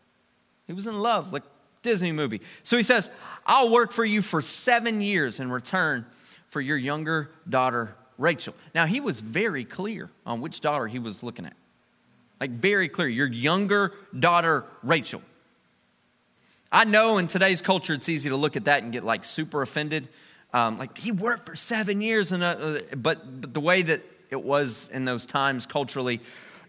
He 0.67 0.73
was 0.73 0.87
in 0.87 0.99
love, 1.01 1.33
like 1.33 1.43
Disney 1.83 2.13
movie. 2.13 2.41
So 2.63 2.77
he 2.77 2.83
says, 2.83 3.11
I'll 3.47 3.71
work 3.71 3.93
for 3.93 4.05
you 4.05 4.23
for 4.23 4.43
seven 4.43 5.01
years 5.01 5.41
in 5.41 5.51
return 5.51 6.05
for 6.49 6.61
your 6.61 6.77
younger 6.77 7.31
daughter, 7.49 7.95
Rachel. 8.19 8.55
Now, 8.75 8.87
he 8.87 9.01
was 9.01 9.21
very 9.21 9.65
clear 9.65 10.11
on 10.27 10.41
which 10.41 10.61
daughter 10.61 10.87
he 10.87 10.99
was 10.99 11.23
looking 11.23 11.47
at. 11.47 11.55
Like, 12.41 12.51
very 12.51 12.89
clear. 12.89 13.09
Your 13.09 13.29
younger 13.29 13.93
daughter, 14.19 14.65
Rachel. 14.83 15.23
I 16.73 16.85
know 16.85 17.19
in 17.19 17.27
today's 17.27 17.63
culture 17.63 17.95
it's 17.95 18.09
easy 18.09 18.29
to 18.31 18.37
look 18.37 18.57
at 18.57 18.67
that 18.67 18.83
and 18.83 18.93
get 18.93 19.05
like 19.05 19.25
super 19.25 19.63
offended. 19.63 20.09
Um, 20.53 20.79
like, 20.79 20.99
he 20.99 21.13
worked 21.13 21.47
for 21.47 21.57
seven 21.57 22.01
years, 22.01 22.33
and 22.33 22.43
uh, 22.43 22.81
but, 22.97 23.41
but 23.41 23.55
the 23.55 23.61
way 23.61 23.83
that 23.83 24.03
it 24.31 24.43
was 24.43 24.89
in 24.93 25.05
those 25.05 25.27
times 25.27 25.67
culturally 25.67 26.21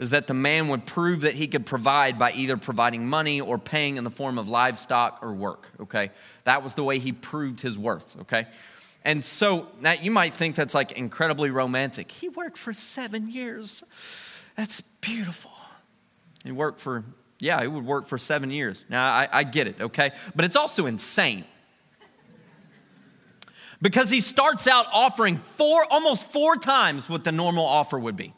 is 0.01 0.09
that 0.09 0.25
the 0.25 0.33
man 0.33 0.67
would 0.67 0.87
prove 0.87 1.21
that 1.21 1.35
he 1.35 1.47
could 1.47 1.63
provide 1.63 2.17
by 2.17 2.31
either 2.31 2.57
providing 2.57 3.07
money 3.07 3.39
or 3.39 3.59
paying 3.59 3.97
in 3.97 4.03
the 4.03 4.09
form 4.09 4.39
of 4.39 4.49
livestock 4.49 5.19
or 5.21 5.31
work, 5.31 5.69
okay? 5.79 6.09
That 6.43 6.63
was 6.63 6.73
the 6.73 6.83
way 6.83 6.97
he 6.97 7.11
proved 7.11 7.61
his 7.61 7.77
worth, 7.77 8.19
okay? 8.21 8.47
And 9.05 9.23
so 9.23 9.67
now 9.79 9.91
you 9.91 10.09
might 10.09 10.33
think 10.33 10.55
that's 10.55 10.73
like 10.73 10.93
incredibly 10.93 11.51
romantic. 11.51 12.11
He 12.11 12.29
worked 12.29 12.57
for 12.57 12.73
seven 12.73 13.29
years. 13.29 13.83
That's 14.57 14.81
beautiful. 14.81 15.51
He 16.43 16.51
worked 16.51 16.81
for, 16.81 17.03
yeah, 17.37 17.61
he 17.61 17.67
would 17.67 17.85
work 17.85 18.07
for 18.07 18.17
seven 18.17 18.49
years. 18.49 18.85
Now 18.89 19.05
I, 19.13 19.29
I 19.31 19.43
get 19.43 19.67
it, 19.67 19.79
okay? 19.81 20.13
But 20.35 20.45
it's 20.45 20.55
also 20.55 20.87
insane 20.87 21.45
because 23.83 24.09
he 24.09 24.19
starts 24.19 24.67
out 24.67 24.87
offering 24.91 25.37
four, 25.37 25.85
almost 25.91 26.31
four 26.31 26.55
times 26.55 27.07
what 27.07 27.23
the 27.23 27.31
normal 27.31 27.67
offer 27.67 27.99
would 27.99 28.15
be 28.15 28.33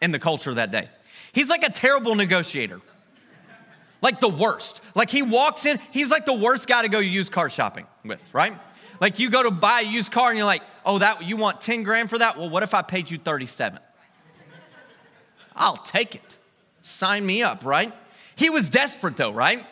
in 0.00 0.10
the 0.10 0.18
culture 0.18 0.54
that 0.54 0.70
day. 0.70 0.88
He's 1.32 1.48
like 1.48 1.64
a 1.64 1.70
terrible 1.70 2.14
negotiator, 2.14 2.80
like 4.00 4.20
the 4.20 4.28
worst. 4.28 4.82
Like 4.94 5.10
he 5.10 5.22
walks 5.22 5.66
in, 5.66 5.78
he's 5.90 6.10
like 6.10 6.24
the 6.24 6.34
worst 6.34 6.68
guy 6.68 6.82
to 6.82 6.88
go 6.88 6.98
used 6.98 7.32
car 7.32 7.50
shopping 7.50 7.86
with, 8.04 8.28
right? 8.32 8.58
Like 9.00 9.18
you 9.18 9.30
go 9.30 9.42
to 9.42 9.50
buy 9.50 9.82
a 9.84 9.88
used 9.88 10.12
car 10.12 10.30
and 10.30 10.38
you're 10.38 10.46
like, 10.46 10.62
oh, 10.84 10.98
that 10.98 11.24
you 11.24 11.36
want 11.36 11.60
10 11.60 11.82
grand 11.82 12.08
for 12.08 12.18
that? 12.18 12.38
Well, 12.38 12.48
what 12.48 12.62
if 12.62 12.72
I 12.74 12.82
paid 12.82 13.10
you 13.10 13.18
37? 13.18 13.78
I'll 15.54 15.76
take 15.78 16.14
it. 16.14 16.38
Sign 16.82 17.24
me 17.24 17.42
up, 17.42 17.64
right? 17.64 17.92
He 18.36 18.50
was 18.50 18.68
desperate 18.68 19.16
though, 19.16 19.32
right? 19.32 19.66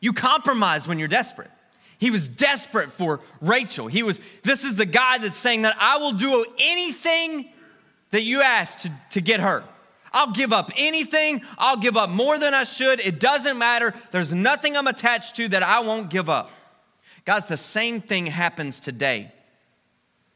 You 0.00 0.12
compromise 0.12 0.86
when 0.86 0.98
you're 0.98 1.08
desperate. 1.08 1.50
He 1.98 2.10
was 2.10 2.28
desperate 2.28 2.92
for 2.92 3.20
Rachel. 3.40 3.88
He 3.88 4.04
was, 4.04 4.20
this 4.42 4.62
is 4.62 4.76
the 4.76 4.86
guy 4.86 5.18
that's 5.18 5.36
saying 5.36 5.62
that 5.62 5.76
I 5.80 5.96
will 5.98 6.12
do 6.12 6.44
anything 6.58 7.50
that 8.10 8.22
you 8.22 8.42
ask 8.42 8.78
to, 8.78 8.92
to 9.10 9.20
get 9.20 9.40
her. 9.40 9.64
I'll 10.12 10.32
give 10.32 10.52
up 10.52 10.70
anything. 10.76 11.42
I'll 11.58 11.76
give 11.76 11.96
up 11.96 12.10
more 12.10 12.38
than 12.38 12.54
I 12.54 12.64
should. 12.64 13.00
It 13.00 13.20
doesn't 13.20 13.58
matter. 13.58 13.94
There's 14.10 14.32
nothing 14.32 14.76
I'm 14.76 14.86
attached 14.86 15.36
to 15.36 15.48
that 15.48 15.62
I 15.62 15.80
won't 15.80 16.10
give 16.10 16.30
up. 16.30 16.50
Guys, 17.24 17.46
the 17.46 17.56
same 17.56 18.00
thing 18.00 18.26
happens 18.26 18.80
today. 18.80 19.32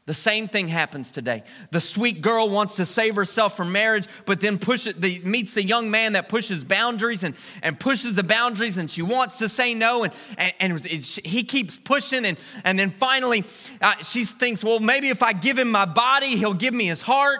The 0.05 0.13
same 0.13 0.49
thing 0.49 0.67
happens 0.67 1.11
today. 1.11 1.43
The 1.71 1.79
sweet 1.79 2.21
girl 2.21 2.49
wants 2.49 2.75
to 2.75 2.85
save 2.85 3.15
herself 3.15 3.55
from 3.55 3.71
marriage, 3.71 4.05
but 4.25 4.41
then 4.41 4.59
pushes 4.59 4.95
the, 4.95 5.21
meets 5.23 5.53
the 5.53 5.63
young 5.63 5.89
man 5.89 6.13
that 6.13 6.27
pushes 6.27 6.65
boundaries 6.65 7.23
and, 7.23 7.35
and 7.61 7.79
pushes 7.79 8.13
the 8.13 8.23
boundaries, 8.23 8.77
and 8.77 8.91
she 8.91 9.01
wants 9.01 9.37
to 9.37 9.47
say 9.47 9.73
no, 9.73 10.03
and, 10.03 10.13
and, 10.37 10.53
and 10.59 10.85
it, 10.85 11.05
he 11.23 11.43
keeps 11.43 11.79
pushing, 11.79 12.25
and, 12.25 12.37
and 12.65 12.77
then 12.77 12.89
finally 12.89 13.45
uh, 13.81 13.95
she 14.03 14.25
thinks, 14.25 14.61
well, 14.61 14.81
maybe 14.81 15.07
if 15.07 15.23
I 15.23 15.31
give 15.31 15.57
him 15.57 15.71
my 15.71 15.85
body, 15.85 16.35
he'll 16.35 16.53
give 16.53 16.73
me 16.73 16.85
his 16.85 17.01
heart. 17.01 17.39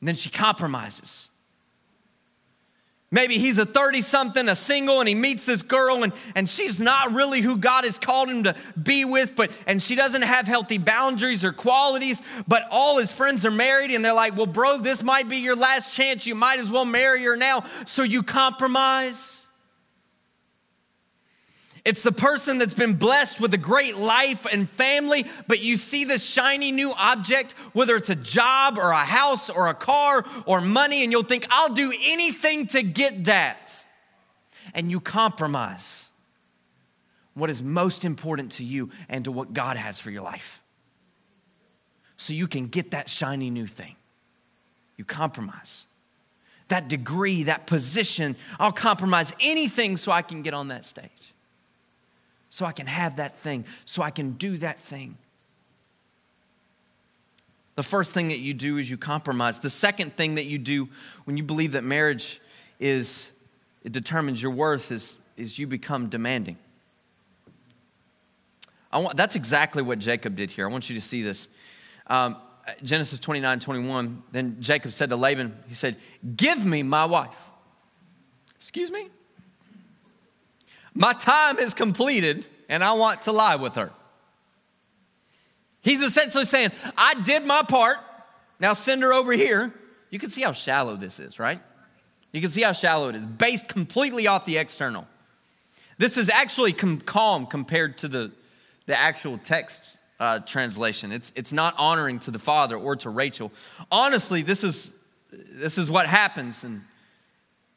And 0.00 0.08
then 0.08 0.14
she 0.14 0.30
compromises. 0.30 1.28
Maybe 3.10 3.38
he's 3.38 3.56
a 3.56 3.64
30 3.64 4.02
something, 4.02 4.48
a 4.50 4.54
single, 4.54 5.00
and 5.00 5.08
he 5.08 5.14
meets 5.14 5.46
this 5.46 5.62
girl, 5.62 6.02
and, 6.02 6.12
and 6.34 6.48
she's 6.48 6.78
not 6.78 7.12
really 7.12 7.40
who 7.40 7.56
God 7.56 7.84
has 7.84 7.98
called 7.98 8.28
him 8.28 8.42
to 8.44 8.54
be 8.80 9.06
with, 9.06 9.34
but 9.34 9.50
and 9.66 9.82
she 9.82 9.94
doesn't 9.94 10.22
have 10.22 10.46
healthy 10.46 10.76
boundaries 10.76 11.42
or 11.42 11.52
qualities, 11.52 12.20
but 12.46 12.64
all 12.70 12.98
his 12.98 13.10
friends 13.10 13.46
are 13.46 13.50
married, 13.50 13.92
and 13.92 14.04
they're 14.04 14.12
like, 14.12 14.36
Well, 14.36 14.46
bro, 14.46 14.76
this 14.76 15.02
might 15.02 15.26
be 15.26 15.38
your 15.38 15.56
last 15.56 15.94
chance. 15.94 16.26
You 16.26 16.34
might 16.34 16.58
as 16.58 16.70
well 16.70 16.84
marry 16.84 17.24
her 17.24 17.36
now. 17.36 17.64
So 17.86 18.02
you 18.02 18.22
compromise. 18.22 19.37
It's 21.88 22.02
the 22.02 22.12
person 22.12 22.58
that's 22.58 22.74
been 22.74 22.96
blessed 22.96 23.40
with 23.40 23.54
a 23.54 23.58
great 23.58 23.96
life 23.96 24.46
and 24.52 24.68
family, 24.68 25.24
but 25.46 25.60
you 25.60 25.78
see 25.78 26.04
this 26.04 26.22
shiny 26.22 26.70
new 26.70 26.92
object, 26.92 27.52
whether 27.72 27.96
it's 27.96 28.10
a 28.10 28.14
job 28.14 28.76
or 28.76 28.90
a 28.90 29.06
house 29.06 29.48
or 29.48 29.68
a 29.68 29.74
car 29.74 30.26
or 30.44 30.60
money, 30.60 31.02
and 31.02 31.10
you'll 31.10 31.22
think, 31.22 31.46
I'll 31.48 31.72
do 31.72 31.90
anything 32.04 32.66
to 32.66 32.82
get 32.82 33.24
that. 33.24 33.86
And 34.74 34.90
you 34.90 35.00
compromise 35.00 36.10
what 37.32 37.48
is 37.48 37.62
most 37.62 38.04
important 38.04 38.52
to 38.52 38.64
you 38.64 38.90
and 39.08 39.24
to 39.24 39.32
what 39.32 39.54
God 39.54 39.78
has 39.78 39.98
for 39.98 40.10
your 40.10 40.22
life. 40.22 40.60
So 42.18 42.34
you 42.34 42.48
can 42.48 42.66
get 42.66 42.90
that 42.90 43.08
shiny 43.08 43.48
new 43.48 43.66
thing. 43.66 43.96
You 44.98 45.06
compromise. 45.06 45.86
That 46.68 46.88
degree, 46.88 47.44
that 47.44 47.66
position, 47.66 48.36
I'll 48.60 48.72
compromise 48.72 49.34
anything 49.40 49.96
so 49.96 50.12
I 50.12 50.20
can 50.20 50.42
get 50.42 50.52
on 50.52 50.68
that 50.68 50.84
stage 50.84 51.08
so 52.58 52.66
I 52.66 52.72
can 52.72 52.88
have 52.88 53.18
that 53.18 53.36
thing, 53.36 53.64
so 53.84 54.02
I 54.02 54.10
can 54.10 54.32
do 54.32 54.56
that 54.58 54.76
thing. 54.76 55.16
The 57.76 57.84
first 57.84 58.12
thing 58.12 58.26
that 58.28 58.40
you 58.40 58.52
do 58.52 58.78
is 58.78 58.90
you 58.90 58.96
compromise. 58.96 59.60
The 59.60 59.70
second 59.70 60.14
thing 60.14 60.34
that 60.34 60.46
you 60.46 60.58
do 60.58 60.88
when 61.24 61.36
you 61.36 61.44
believe 61.44 61.70
that 61.72 61.84
marriage 61.84 62.40
is, 62.80 63.30
it 63.84 63.92
determines 63.92 64.42
your 64.42 64.50
worth 64.50 64.90
is, 64.90 65.18
is 65.36 65.56
you 65.56 65.68
become 65.68 66.08
demanding. 66.08 66.56
I 68.90 68.98
want, 68.98 69.16
that's 69.16 69.36
exactly 69.36 69.84
what 69.84 70.00
Jacob 70.00 70.34
did 70.34 70.50
here. 70.50 70.68
I 70.68 70.72
want 70.72 70.90
you 70.90 70.96
to 70.96 71.00
see 71.00 71.22
this. 71.22 71.46
Um, 72.08 72.38
Genesis 72.82 73.20
29 73.20 73.60
21. 73.60 74.22
Then 74.32 74.56
Jacob 74.58 74.90
said 74.90 75.10
to 75.10 75.16
Laban, 75.16 75.56
He 75.68 75.74
said, 75.74 75.94
Give 76.34 76.66
me 76.66 76.82
my 76.82 77.04
wife. 77.04 77.50
Excuse 78.56 78.90
me? 78.90 79.10
My 80.98 81.12
time 81.12 81.60
is 81.60 81.74
completed 81.74 82.44
and 82.68 82.82
I 82.82 82.92
want 82.94 83.22
to 83.22 83.32
lie 83.32 83.54
with 83.54 83.76
her. 83.76 83.92
He's 85.80 86.02
essentially 86.02 86.44
saying, 86.44 86.72
I 86.96 87.14
did 87.22 87.46
my 87.46 87.62
part. 87.62 87.98
Now 88.58 88.72
send 88.72 89.02
her 89.02 89.12
over 89.12 89.32
here. 89.32 89.72
You 90.10 90.18
can 90.18 90.28
see 90.28 90.42
how 90.42 90.50
shallow 90.50 90.96
this 90.96 91.20
is, 91.20 91.38
right? 91.38 91.60
You 92.32 92.40
can 92.40 92.50
see 92.50 92.62
how 92.62 92.72
shallow 92.72 93.10
it 93.10 93.14
is, 93.14 93.24
based 93.24 93.68
completely 93.68 94.26
off 94.26 94.44
the 94.44 94.58
external. 94.58 95.06
This 95.98 96.16
is 96.16 96.28
actually 96.28 96.72
com- 96.72 97.00
calm 97.00 97.46
compared 97.46 97.96
to 97.98 98.08
the, 98.08 98.32
the 98.86 98.98
actual 98.98 99.38
text 99.38 99.96
uh, 100.18 100.40
translation. 100.40 101.12
It's, 101.12 101.32
it's 101.36 101.52
not 101.52 101.74
honoring 101.78 102.18
to 102.20 102.32
the 102.32 102.40
father 102.40 102.76
or 102.76 102.96
to 102.96 103.10
Rachel. 103.10 103.52
Honestly, 103.92 104.42
this 104.42 104.64
is, 104.64 104.90
this 105.30 105.78
is 105.78 105.92
what 105.92 106.06
happens 106.06 106.64
in, 106.64 106.82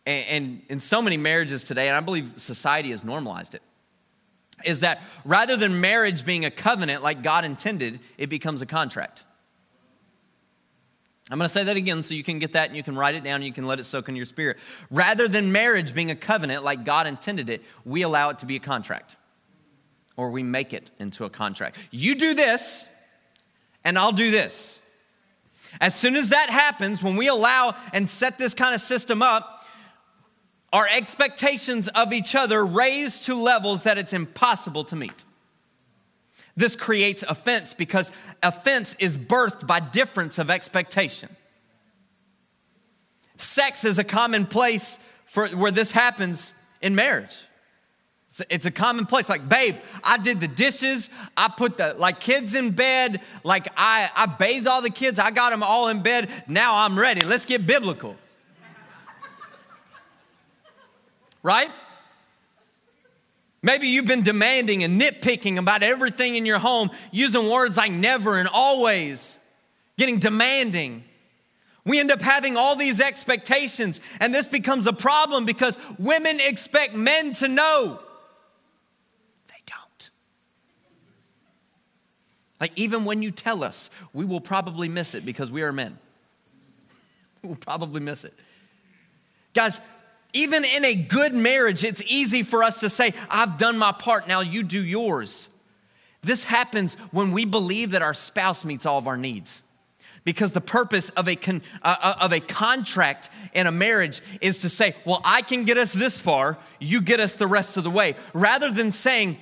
and 0.06 0.62
in 0.68 0.80
so 0.80 1.02
many 1.02 1.18
marriages 1.18 1.64
today, 1.64 1.88
and 1.88 1.96
I 1.96 2.00
believe 2.00 2.34
society 2.38 2.92
has 2.92 3.04
normalized 3.04 3.54
it, 3.54 3.62
is 4.66 4.82
that 4.82 5.02
rather 5.26 5.58
than 5.58 5.82
marriage 5.82 6.26
being 6.26 6.46
a 6.46 6.52
covenant 6.52 7.04
like 7.04 7.24
God 7.24 7.46
intended, 7.46 8.00
it 8.18 8.28
becomes 8.28 8.62
a 8.62 8.66
contract. 8.66 9.26
I'm 11.30 11.38
going 11.38 11.48
to 11.48 11.54
say 11.54 11.64
that 11.64 11.78
again 11.78 12.04
so 12.04 12.14
you 12.14 12.24
can 12.24 12.40
get 12.40 12.54
that 12.54 12.68
and 12.68 12.76
you 12.76 12.84
can 12.84 12.98
write 12.98 13.16
it 13.16 13.24
down 13.24 13.36
and 13.36 13.46
you 13.46 13.54
can 13.54 13.66
let 13.66 13.80
it 13.80 13.86
soak 13.86 14.10
in 14.10 14.18
your 14.18 14.26
spirit. 14.26 14.58
Rather 14.90 15.30
than 15.30 15.52
marriage 15.52 15.96
being 15.96 16.12
a 16.12 16.16
covenant 16.16 16.64
like 16.64 16.84
God 16.84 17.08
intended 17.08 17.50
it, 17.50 17.64
we 17.86 18.02
allow 18.02 18.30
it 18.30 18.40
to 18.40 18.46
be 18.46 18.58
a 18.58 18.60
contract 18.60 19.16
or 20.18 20.30
we 20.30 20.44
make 20.44 20.74
it 20.74 20.92
into 21.00 21.24
a 21.24 21.30
contract. 21.30 21.78
You 21.90 22.16
do 22.16 22.34
this 22.34 22.86
and 23.86 23.98
I'll 23.98 24.12
do 24.12 24.30
this. 24.30 24.80
As 25.80 25.96
soon 25.96 26.18
as 26.18 26.30
that 26.30 26.50
happens, 26.50 27.02
when 27.02 27.16
we 27.16 27.28
allow 27.28 27.76
and 27.94 28.10
set 28.10 28.38
this 28.38 28.54
kind 28.54 28.76
of 28.76 28.82
system 28.82 29.22
up, 29.22 29.61
our 30.74 30.88
expectations 30.88 31.88
of 31.90 32.14
each 32.14 32.36
other 32.36 32.66
raise 32.66 33.20
to 33.22 33.36
levels 33.36 33.84
that 33.84 33.98
it's 33.98 34.14
impossible 34.14 34.84
to 34.86 34.96
meet. 34.96 35.26
This 36.56 36.76
creates 36.76 37.24
offense 37.24 37.74
because 37.74 38.12
offense 38.44 38.96
is 39.00 39.18
birthed 39.18 39.68
by 39.68 39.80
difference 39.80 40.38
of 40.40 40.50
expectation. 40.50 41.30
Sex 43.38 43.86
is 43.86 44.00
a 44.00 44.04
common 44.04 44.46
place 44.46 45.00
for 45.26 45.48
where 45.50 45.72
this 45.72 45.92
happens 45.92 46.54
in 46.82 46.94
marriage. 46.96 47.46
It's 48.50 48.66
a 48.66 48.72
common 48.72 49.06
place. 49.06 49.28
Like, 49.28 49.50
babe, 49.50 49.76
I 50.04 50.18
did 50.18 50.40
the 50.40 50.48
dishes. 50.48 51.10
I 51.36 51.50
put 51.50 51.78
the 51.78 51.96
like 51.98 52.22
kids 52.22 52.56
in 52.56 52.72
bed. 52.72 53.20
Like 53.44 53.68
I, 53.76 54.10
I 54.16 54.26
bathed 54.26 54.68
all 54.68 54.82
the 54.82 54.90
kids. 54.90 55.20
I 55.20 55.32
got 55.32 55.50
them 55.50 55.64
all 55.64 55.90
in 55.90 56.02
bed. 56.02 56.30
Now 56.48 56.86
I'm 56.86 56.98
ready. 56.98 57.22
Let's 57.26 57.46
get 57.46 57.68
biblical. 57.68 58.16
Right? 61.44 61.70
Maybe 63.64 63.88
you've 63.88 64.08
been 64.08 64.24
demanding 64.24 64.84
and 64.84 65.00
nitpicking 65.00 65.58
about 65.58 65.84
everything 65.84 66.36
in 66.36 66.46
your 66.46 66.60
home, 66.60 66.90
using 67.12 67.50
words 67.50 67.78
like 67.78 67.92
never 67.92 68.38
and 68.38 68.50
always, 68.52 69.38
getting 69.98 70.18
demanding. 70.18 71.04
We 71.86 72.00
end 72.00 72.12
up 72.12 72.22
having 72.22 72.58
all 72.58 72.76
these 72.76 73.00
expectations, 73.00 74.02
and 74.20 74.34
this 74.34 74.48
becomes 74.48 74.88
a 74.88 74.94
problem 74.94 75.46
because 75.46 75.78
women 76.00 76.40
expect 76.40 76.96
men 76.96 77.34
to 77.34 77.48
know. 77.48 78.00
They 79.48 79.62
don't. 79.68 80.12
Like, 82.60 82.72
even 82.76 83.06
when 83.06 83.22
you 83.22 83.32
tell 83.32 83.64
us, 83.64 83.92
we 84.14 84.26
will 84.26 84.42
probably 84.42 84.90
miss 84.90 85.14
it 85.14 85.24
because 85.26 85.52
we 85.52 85.62
are 85.62 85.72
men. 85.72 85.98
We'll 87.44 87.56
probably 87.56 88.02
miss 88.02 88.24
it. 88.24 88.36
Guys, 89.56 89.82
even 90.34 90.64
in 90.64 90.86
a 90.86 90.96
good 90.96 91.34
marriage, 91.34 91.84
it's 91.84 92.04
easy 92.08 92.44
for 92.44 92.64
us 92.64 92.80
to 92.82 92.90
say, 92.90 93.14
I've 93.30 93.58
done 93.58 93.78
my 93.78 93.92
part, 93.92 94.28
now 94.28 94.42
you 94.42 94.64
do 94.64 94.84
yours. 94.84 95.50
This 96.22 96.44
happens 96.44 96.96
when 97.12 97.32
we 97.32 97.46
believe 97.46 97.92
that 97.92 98.02
our 98.02 98.14
spouse 98.14 98.64
meets 98.64 98.86
all 98.86 98.98
of 98.98 99.08
our 99.08 99.18
needs. 99.18 99.64
Because 100.24 100.52
the 100.52 100.62
purpose 100.62 101.10
of 101.12 101.28
a, 101.28 101.36
con, 101.36 101.64
uh, 101.82 101.96
uh, 102.00 102.16
of 102.22 102.32
a 102.32 102.40
contract 102.40 103.30
in 103.54 103.66
a 103.66 103.72
marriage 103.72 104.22
is 104.40 104.60
to 104.60 104.70
say, 104.70 104.96
well, 105.04 105.20
I 105.26 105.42
can 105.42 105.64
get 105.64 105.80
us 105.80 105.94
this 105.94 106.20
far, 106.20 106.60
you 106.80 107.02
get 107.02 107.20
us 107.20 107.34
the 107.34 107.48
rest 107.48 107.76
of 107.76 107.84
the 107.84 107.90
way. 107.90 108.16
Rather 108.34 108.70
than 108.70 108.92
saying, 108.92 109.38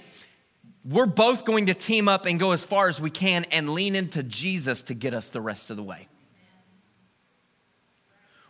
we're 0.85 1.05
both 1.05 1.43
going 1.43 1.65
to 1.65 1.73
team 1.73 2.07
up 2.07 2.25
and 2.25 2.39
go 2.39 2.51
as 2.53 2.63
far 2.63 2.87
as 2.87 3.01
we 3.01 3.09
can 3.09 3.43
and 3.51 3.71
lean 3.71 3.95
into 3.95 4.23
Jesus 4.23 4.83
to 4.83 4.93
get 4.93 5.13
us 5.13 5.29
the 5.31 5.41
rest 5.41 5.69
of 5.69 5.75
the 5.75 5.83
way. 5.83 6.07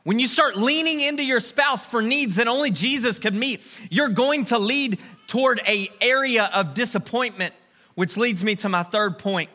When 0.09 0.17
you 0.17 0.25
start 0.25 0.57
leaning 0.57 1.01
into 1.01 1.23
your 1.23 1.39
spouse 1.39 1.85
for 1.85 2.01
needs 2.01 2.37
that 2.37 2.47
only 2.47 2.71
Jesus 2.71 3.19
could 3.19 3.35
meet, 3.35 3.61
you're 3.91 4.09
going 4.09 4.45
to 4.45 4.57
lead 4.57 4.97
toward 5.27 5.61
a 5.67 5.87
area 6.01 6.49
of 6.51 6.73
disappointment, 6.73 7.53
which 7.93 8.17
leads 8.17 8.43
me 8.43 8.55
to 8.55 8.69
my 8.69 8.81
third 8.81 9.19
point. 9.19 9.51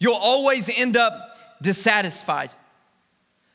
You'll 0.00 0.16
always 0.16 0.68
end 0.76 0.96
up 0.96 1.36
dissatisfied. 1.62 2.50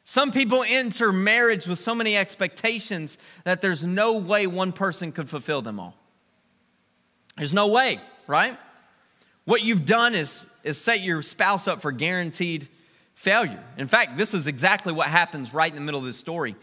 Some 0.06 0.32
people 0.32 0.64
enter 0.66 1.12
marriage 1.12 1.68
with 1.68 1.80
so 1.80 1.94
many 1.94 2.16
expectations 2.16 3.18
that 3.44 3.60
there's 3.60 3.86
no 3.86 4.18
way 4.18 4.48
one 4.48 4.72
person 4.72 5.12
could 5.12 5.30
fulfill 5.30 5.62
them 5.62 5.82
all. 5.82 5.98
There's 7.36 7.52
no 7.52 7.68
way, 7.68 8.00
right? 8.28 8.58
What 9.44 9.62
you've 9.62 9.84
done 9.84 10.16
is, 10.16 10.46
is 10.64 10.80
set 10.80 11.02
your 11.02 11.22
spouse 11.22 11.68
up 11.68 11.82
for 11.82 11.92
guaranteed 11.92 12.70
failure. 13.16 13.64
In 13.78 13.88
fact, 13.88 14.18
this 14.18 14.34
is 14.34 14.48
exactly 14.48 14.94
what 14.94 15.08
happens 15.08 15.54
right 15.54 15.70
in 15.70 15.76
the 15.76 15.82
middle 15.82 16.00
of 16.00 16.06
this 16.06 16.18
story. 16.18 16.56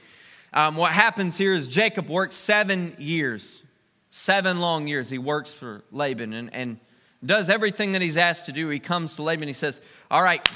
Um, 0.52 0.76
what 0.76 0.92
happens 0.92 1.36
here 1.38 1.54
is 1.54 1.66
Jacob 1.66 2.08
works 2.08 2.36
seven 2.36 2.94
years, 2.98 3.62
seven 4.10 4.60
long 4.60 4.86
years. 4.86 5.10
He 5.10 5.18
works 5.18 5.52
for 5.52 5.82
Laban 5.90 6.34
and, 6.34 6.54
and 6.54 6.78
does 7.24 7.48
everything 7.48 7.92
that 7.92 8.02
he's 8.02 8.18
asked 8.18 8.46
to 8.46 8.52
do. 8.52 8.68
He 8.68 8.78
comes 8.78 9.16
to 9.16 9.22
Laban, 9.22 9.48
he 9.48 9.54
says, 9.54 9.80
All 10.10 10.22
right, 10.22 10.46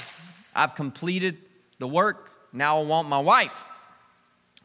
I've 0.55 0.75
completed 0.75 1.37
the 1.79 1.87
work. 1.87 2.31
Now 2.53 2.79
I 2.79 2.83
want 2.83 3.09
my 3.09 3.19
wife. 3.19 3.67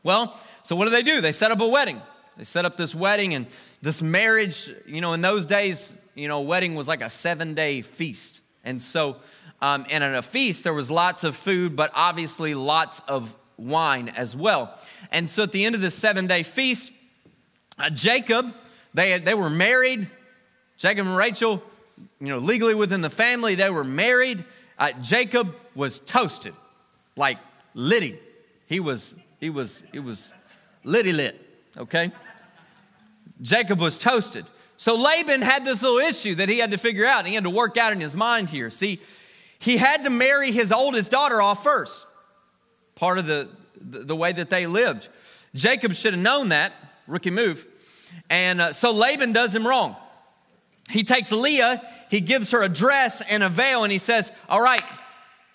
Well, 0.03 0.39
so 0.63 0.77
what 0.77 0.85
do 0.85 0.91
they 0.91 1.03
do? 1.03 1.21
They 1.21 1.33
set 1.33 1.51
up 1.51 1.61
a 1.61 1.69
wedding. 1.69 2.01
They 2.37 2.45
set 2.45 2.65
up 2.65 2.77
this 2.77 2.95
wedding 2.95 3.35
and 3.35 3.47
this 3.81 4.03
marriage. 4.03 4.71
You 4.87 5.01
know, 5.01 5.13
in 5.13 5.21
those 5.21 5.47
days, 5.47 5.93
you 6.15 6.29
know, 6.29 6.41
wedding 6.41 6.75
was 6.75 6.89
like 6.89 7.03
a 7.03 7.11
seven 7.11 7.55
day 7.55 7.83
feast. 7.83 8.41
And 8.65 8.81
so 8.81 9.17
um, 9.63 9.87
and 9.89 10.03
at 10.03 10.13
a 10.17 10.23
feast, 10.23 10.65
there 10.65 10.75
was 10.75 10.91
lots 10.91 11.23
of 11.23 11.37
food, 11.37 11.77
but 11.77 11.93
obviously 11.95 12.53
lots 12.53 12.99
of 13.07 13.33
wine 13.57 14.09
as 14.09 14.35
well. 14.35 14.77
And 15.13 15.31
so 15.31 15.45
at 15.45 15.53
the 15.53 15.65
end 15.65 15.77
of 15.77 15.81
this 15.81 15.95
seven 15.95 16.27
day 16.27 16.43
feast, 16.43 16.91
uh, 17.79 17.89
Jacob, 17.89 18.53
they, 18.93 19.17
they 19.19 19.35
were 19.35 19.49
married. 19.49 20.11
Jacob 20.77 21.07
and 21.07 21.17
Rachel, 21.17 21.63
you 22.21 22.27
know, 22.27 22.39
legally 22.39 22.75
within 22.75 23.03
the 23.03 23.11
family, 23.11 23.55
they 23.55 23.71
were 23.71 23.85
married. 23.85 24.45
Uh, 24.81 24.91
Jacob 25.01 25.55
was 25.77 26.01
toasted, 26.01 26.55
like 27.17 27.39
litty. 27.73 28.19
He 28.67 28.81
was, 28.81 29.15
he 29.39 29.49
was, 29.49 29.85
he 29.93 30.01
was 30.01 30.33
litty 30.83 31.13
lit, 31.13 31.41
okay? 31.79 32.11
Jacob 33.41 33.79
was 33.79 33.97
toasted. 33.97 34.45
So 34.77 34.97
Laban 34.97 35.41
had 35.41 35.65
this 35.65 35.83
little 35.85 35.99
issue 35.99 36.35
that 36.35 36.49
he 36.49 36.59
had 36.59 36.73
to 36.73 36.79
figure 36.79 37.07
out. 37.07 37.27
He 37.27 37.35
had 37.35 37.45
to 37.45 37.51
work 37.51 37.77
out 37.77 37.93
in 37.93 38.01
his 38.01 38.15
mind 38.15 38.49
here. 38.49 38.69
See, 38.69 39.01
he 39.63 39.77
had 39.77 40.03
to 40.03 40.11
marry 40.11 40.51
his 40.51 40.73
oldest 40.73 41.13
daughter 41.13 41.41
off 41.41 41.63
first, 41.63 42.05
part 42.97 43.19
of 43.19 43.27
the, 43.27 43.49
the, 43.81 44.17
way 44.17 44.33
that 44.33 44.51
they 44.51 44.67
lived. 44.67 45.09
Jacob 45.55 45.95
should 45.95 46.15
have 46.15 46.23
known 46.23 46.49
that, 46.49 46.73
rookie 47.07 47.31
move. 47.31 47.65
And 48.29 48.61
uh, 48.61 48.73
so 48.73 48.91
Laban 48.91 49.33
does 49.33 49.55
him 49.55 49.65
wrong. 49.65 49.95
He 50.91 51.05
takes 51.05 51.31
Leah, 51.31 51.81
he 52.11 52.21
gives 52.21 52.51
her 52.51 52.65
a 52.65 52.69
dress 52.69 53.21
and 53.21 53.45
a 53.45 53.49
veil, 53.49 53.85
and 53.85 53.93
he 53.93 53.99
says, 53.99 54.33
All 54.49 54.61
right, 54.61 54.83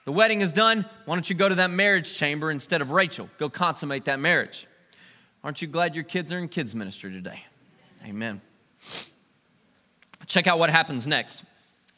the 0.05 0.13
wedding 0.13 0.39
is 0.39 0.53
done. 0.53 0.85
Why 1.03 1.15
don't 1.15 1.29
you 1.29 1.35
go 1.35 1.49
to 1.49 1.55
that 1.55 1.69
marriage 1.69 2.17
chamber 2.17 2.49
instead 2.49 2.79
of 2.79 2.91
Rachel? 2.91 3.29
Go 3.37 3.49
consummate 3.49 4.05
that 4.05 4.21
marriage. 4.21 4.67
Aren't 5.43 5.61
you 5.61 5.67
glad 5.67 5.95
your 5.95 6.05
kids 6.05 6.31
are 6.31 6.37
in 6.37 6.47
kids' 6.47 6.73
ministry 6.73 7.11
today? 7.11 7.43
Amen. 8.05 8.39
Check 10.27 10.47
out 10.47 10.59
what 10.59 10.69
happens 10.69 11.05
next 11.05 11.43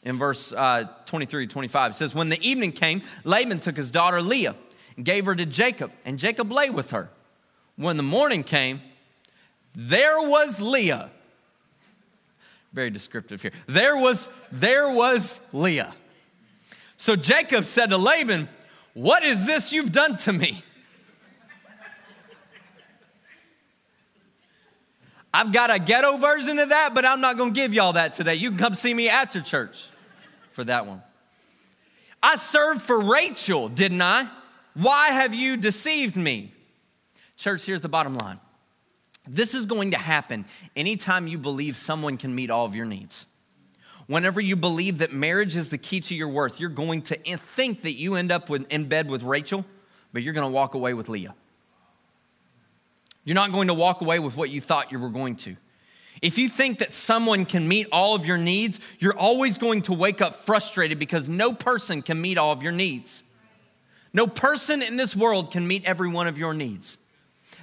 in 0.02 0.16
verse 0.16 0.52
uh, 0.52 0.84
23 1.06 1.46
25. 1.46 1.90
It 1.90 1.94
says, 1.94 2.14
When 2.14 2.28
the 2.28 2.40
evening 2.46 2.72
came, 2.72 3.02
Laban 3.24 3.60
took 3.60 3.76
his 3.76 3.90
daughter 3.90 4.22
Leah 4.22 4.54
and 4.96 5.04
gave 5.04 5.26
her 5.26 5.34
to 5.34 5.46
Jacob, 5.46 5.92
and 6.04 6.18
Jacob 6.18 6.50
lay 6.50 6.70
with 6.70 6.90
her. 6.92 7.10
When 7.76 7.96
the 7.96 8.02
morning 8.02 8.44
came, 8.44 8.82
there 9.74 10.18
was 10.18 10.60
Leah. 10.60 11.10
Very 12.72 12.90
descriptive 12.90 13.42
here. 13.42 13.52
There 13.66 13.96
was, 13.96 14.28
there 14.52 14.94
was 14.94 15.40
Leah. 15.52 15.94
So 16.96 17.16
Jacob 17.16 17.64
said 17.64 17.90
to 17.90 17.96
Laban, 17.96 18.48
What 18.94 19.24
is 19.24 19.46
this 19.46 19.72
you've 19.72 19.92
done 19.92 20.16
to 20.18 20.32
me? 20.32 20.62
I've 25.32 25.52
got 25.52 25.70
a 25.70 25.78
ghetto 25.78 26.16
version 26.16 26.58
of 26.58 26.70
that, 26.70 26.92
but 26.92 27.04
I'm 27.04 27.20
not 27.20 27.36
going 27.36 27.54
to 27.54 27.60
give 27.60 27.72
y'all 27.72 27.92
that 27.92 28.14
today. 28.14 28.34
You 28.34 28.50
can 28.50 28.58
come 28.58 28.74
see 28.74 28.92
me 28.92 29.08
after 29.08 29.40
church 29.40 29.86
for 30.52 30.64
that 30.64 30.86
one. 30.86 31.02
I 32.22 32.36
served 32.36 32.82
for 32.82 33.00
Rachel, 33.00 33.68
didn't 33.68 34.02
I? 34.02 34.28
Why 34.74 35.08
have 35.08 35.34
you 35.34 35.56
deceived 35.56 36.16
me? 36.16 36.52
Church, 37.36 37.64
here's 37.64 37.80
the 37.80 37.88
bottom 37.88 38.14
line. 38.14 38.38
This 39.26 39.54
is 39.54 39.66
going 39.66 39.92
to 39.92 39.98
happen 39.98 40.44
anytime 40.76 41.26
you 41.26 41.38
believe 41.38 41.76
someone 41.76 42.16
can 42.16 42.34
meet 42.34 42.50
all 42.50 42.64
of 42.64 42.74
your 42.74 42.86
needs. 42.86 43.26
Whenever 44.06 44.40
you 44.40 44.56
believe 44.56 44.98
that 44.98 45.12
marriage 45.12 45.56
is 45.56 45.68
the 45.68 45.78
key 45.78 46.00
to 46.00 46.14
your 46.14 46.28
worth, 46.28 46.58
you're 46.58 46.68
going 46.68 47.00
to 47.02 47.14
think 47.14 47.82
that 47.82 47.94
you 47.94 48.16
end 48.16 48.32
up 48.32 48.50
with, 48.50 48.70
in 48.72 48.86
bed 48.86 49.08
with 49.08 49.22
Rachel, 49.22 49.64
but 50.12 50.22
you're 50.22 50.34
going 50.34 50.46
to 50.46 50.52
walk 50.52 50.74
away 50.74 50.94
with 50.94 51.08
Leah. 51.08 51.34
You're 53.24 53.36
not 53.36 53.52
going 53.52 53.68
to 53.68 53.74
walk 53.74 54.00
away 54.00 54.18
with 54.18 54.36
what 54.36 54.50
you 54.50 54.60
thought 54.60 54.90
you 54.90 54.98
were 54.98 55.10
going 55.10 55.36
to. 55.36 55.56
If 56.22 56.36
you 56.36 56.48
think 56.48 56.80
that 56.80 56.92
someone 56.92 57.46
can 57.46 57.66
meet 57.66 57.86
all 57.90 58.14
of 58.14 58.26
your 58.26 58.36
needs, 58.36 58.80
you're 58.98 59.16
always 59.16 59.56
going 59.56 59.82
to 59.82 59.94
wake 59.94 60.20
up 60.20 60.34
frustrated 60.36 60.98
because 60.98 61.28
no 61.28 61.52
person 61.52 62.02
can 62.02 62.20
meet 62.20 62.36
all 62.36 62.52
of 62.52 62.62
your 62.62 62.72
needs. 62.72 63.24
No 64.12 64.26
person 64.26 64.82
in 64.82 64.96
this 64.96 65.16
world 65.16 65.50
can 65.50 65.66
meet 65.66 65.86
every 65.86 66.10
one 66.10 66.26
of 66.26 66.36
your 66.36 66.52
needs. 66.52 66.98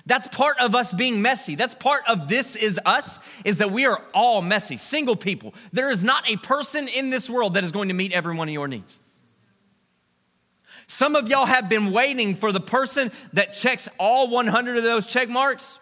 That's 0.05 0.27
part 0.29 0.57
of 0.59 0.73
us 0.73 0.93
being 0.93 1.21
messy. 1.21 1.55
That's 1.55 1.75
part 1.75 2.03
of 2.07 2.29
this 2.29 2.55
is 2.55 2.79
us, 2.85 3.19
is 3.43 3.57
that 3.57 3.71
we 3.71 3.85
are 3.85 4.01
all 4.13 4.41
messy, 4.41 4.77
single 4.77 5.17
people. 5.17 5.53
There 5.73 5.91
is 5.91 6.03
not 6.03 6.29
a 6.29 6.37
person 6.37 6.87
in 6.87 7.09
this 7.09 7.29
world 7.29 7.55
that 7.55 7.63
is 7.63 7.71
going 7.71 7.89
to 7.89 7.93
meet 7.93 8.13
every 8.13 8.35
one 8.35 8.47
of 8.47 8.53
your 8.53 8.67
needs. 8.67 8.97
Some 10.87 11.15
of 11.17 11.27
y'all 11.27 11.45
have 11.45 11.67
been 11.67 11.91
waiting 11.91 12.35
for 12.35 12.53
the 12.53 12.61
person 12.61 13.11
that 13.33 13.53
checks 13.53 13.89
all 13.99 14.29
100 14.29 14.77
of 14.77 14.83
those 14.83 15.05
check 15.05 15.27
marks, 15.27 15.79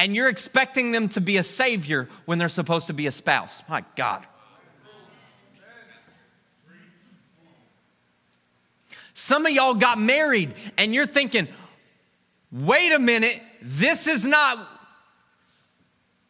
and 0.00 0.16
you're 0.16 0.30
expecting 0.30 0.92
them 0.92 1.10
to 1.10 1.20
be 1.20 1.36
a 1.36 1.42
savior 1.42 2.08
when 2.24 2.38
they're 2.38 2.48
supposed 2.48 2.86
to 2.86 2.94
be 2.94 3.06
a 3.06 3.12
spouse. 3.12 3.62
My 3.68 3.84
God. 3.96 4.26
Some 9.12 9.44
of 9.44 9.52
y'all 9.52 9.74
got 9.74 9.98
married 9.98 10.54
and 10.78 10.94
you're 10.94 11.04
thinking, 11.04 11.48
wait 12.50 12.92
a 12.92 12.98
minute, 12.98 13.38
this 13.60 14.06
is 14.06 14.24
not, 14.24 14.66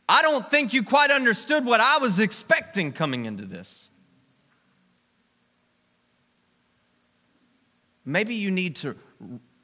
I 0.08 0.22
don't 0.22 0.50
think 0.50 0.72
you 0.72 0.82
quite 0.82 1.12
understood 1.12 1.64
what 1.64 1.80
I 1.80 1.98
was 1.98 2.18
expecting 2.18 2.90
coming 2.90 3.24
into 3.24 3.46
this. 3.46 3.88
Maybe 8.04 8.34
you 8.34 8.50
need 8.50 8.74
to 8.76 8.96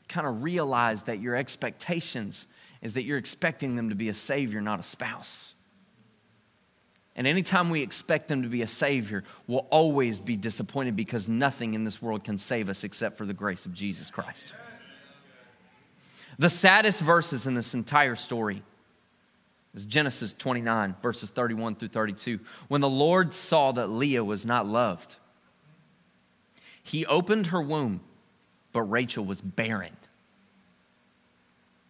kind 0.06 0.28
of 0.28 0.44
realize 0.44 1.02
that 1.04 1.18
your 1.18 1.34
expectations 1.34 2.46
is 2.86 2.94
that 2.94 3.02
you're 3.02 3.18
expecting 3.18 3.74
them 3.74 3.88
to 3.88 3.96
be 3.96 4.08
a 4.08 4.14
savior, 4.14 4.60
not 4.60 4.78
a 4.78 4.84
spouse. 4.84 5.52
And 7.16 7.26
anytime 7.26 7.68
we 7.68 7.82
expect 7.82 8.28
them 8.28 8.42
to 8.42 8.48
be 8.48 8.62
a 8.62 8.68
savior, 8.68 9.24
we'll 9.48 9.66
always 9.70 10.20
be 10.20 10.36
disappointed 10.36 10.94
because 10.94 11.28
nothing 11.28 11.74
in 11.74 11.82
this 11.82 12.00
world 12.00 12.22
can 12.22 12.38
save 12.38 12.68
us 12.68 12.84
except 12.84 13.18
for 13.18 13.26
the 13.26 13.34
grace 13.34 13.66
of 13.66 13.74
Jesus 13.74 14.08
Christ. 14.08 14.54
The 16.38 16.48
saddest 16.48 17.00
verses 17.00 17.46
in 17.46 17.54
this 17.54 17.74
entire 17.74 18.14
story 18.14 18.62
is 19.74 19.84
Genesis 19.84 20.32
29, 20.32 20.94
verses 21.02 21.30
31 21.30 21.74
through 21.74 21.88
32. 21.88 22.38
When 22.68 22.80
the 22.80 22.88
Lord 22.88 23.34
saw 23.34 23.72
that 23.72 23.88
Leah 23.88 24.22
was 24.24 24.46
not 24.46 24.66
loved, 24.66 25.16
he 26.82 27.04
opened 27.04 27.48
her 27.48 27.60
womb 27.60 28.00
but 28.76 28.82
Rachel 28.82 29.24
was 29.24 29.40
barren. 29.40 29.96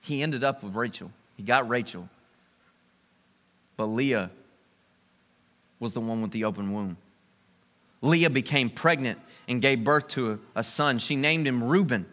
He 0.06 0.22
ended 0.22 0.44
up 0.44 0.62
with 0.62 0.76
Rachel. 0.76 1.10
He 1.36 1.42
got 1.42 1.68
Rachel. 1.68 2.08
But 3.76 3.86
Leah 3.86 4.30
was 5.80 5.94
the 5.94 6.00
one 6.00 6.22
with 6.22 6.30
the 6.30 6.44
open 6.44 6.72
womb. 6.72 6.96
Leah 8.02 8.30
became 8.30 8.70
pregnant 8.70 9.18
and 9.48 9.60
gave 9.60 9.82
birth 9.82 10.06
to 10.08 10.38
a, 10.54 10.62
son. 10.62 11.00
She 11.00 11.16
named 11.16 11.44
him 11.44 11.62
Reuben, 11.62 12.06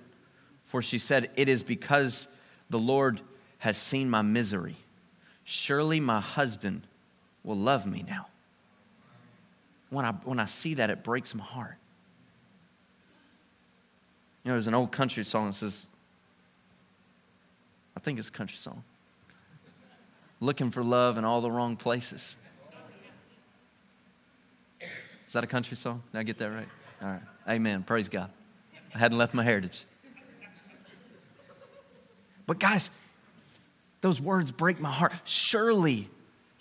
for 0.65 0.81
she 0.81 0.97
said, 0.97 1.29
It 1.35 1.47
is 1.47 1.61
because 1.61 2.27
the 2.71 2.79
Lord 2.79 3.21
has 3.59 3.77
seen 3.77 4.09
my 4.09 4.23
misery. 4.23 4.77
Surely 5.43 5.99
my 5.99 6.19
husband 6.19 6.81
will 7.43 7.57
love 7.57 7.85
me 7.85 8.03
now. 8.07 8.25
When 9.91 10.03
I, 10.03 10.13
when 10.23 10.39
I 10.39 10.45
see 10.45 10.73
that, 10.73 10.89
it 10.89 11.03
breaks 11.03 11.35
my 11.35 11.43
heart. 11.43 11.75
You 14.43 14.49
know, 14.49 14.55
there's 14.55 14.67
an 14.67 14.73
old 14.73 14.91
country 14.91 15.23
song 15.23 15.47
that 15.47 15.53
says, 15.53 15.85
think 18.03 18.19
it's 18.19 18.29
a 18.29 18.31
country 18.31 18.57
song. 18.57 18.83
Looking 20.39 20.71
for 20.71 20.83
love 20.83 21.17
in 21.17 21.25
all 21.25 21.41
the 21.41 21.49
wrong 21.49 21.77
places. 21.77 22.35
Is 25.25 25.33
that 25.33 25.43
a 25.43 25.47
country 25.47 25.77
song? 25.77 26.03
Did 26.11 26.19
I 26.19 26.23
get 26.23 26.37
that 26.37 26.49
right? 26.49 26.67
All 27.01 27.07
right. 27.07 27.21
Amen. 27.49 27.83
Praise 27.83 28.09
God. 28.09 28.29
I 28.93 28.99
hadn't 28.99 29.17
left 29.17 29.33
my 29.33 29.43
heritage. 29.43 29.85
But 32.45 32.59
guys, 32.59 32.91
those 34.01 34.21
words 34.21 34.51
break 34.51 34.79
my 34.79 34.91
heart. 34.91 35.13
Surely 35.23 36.09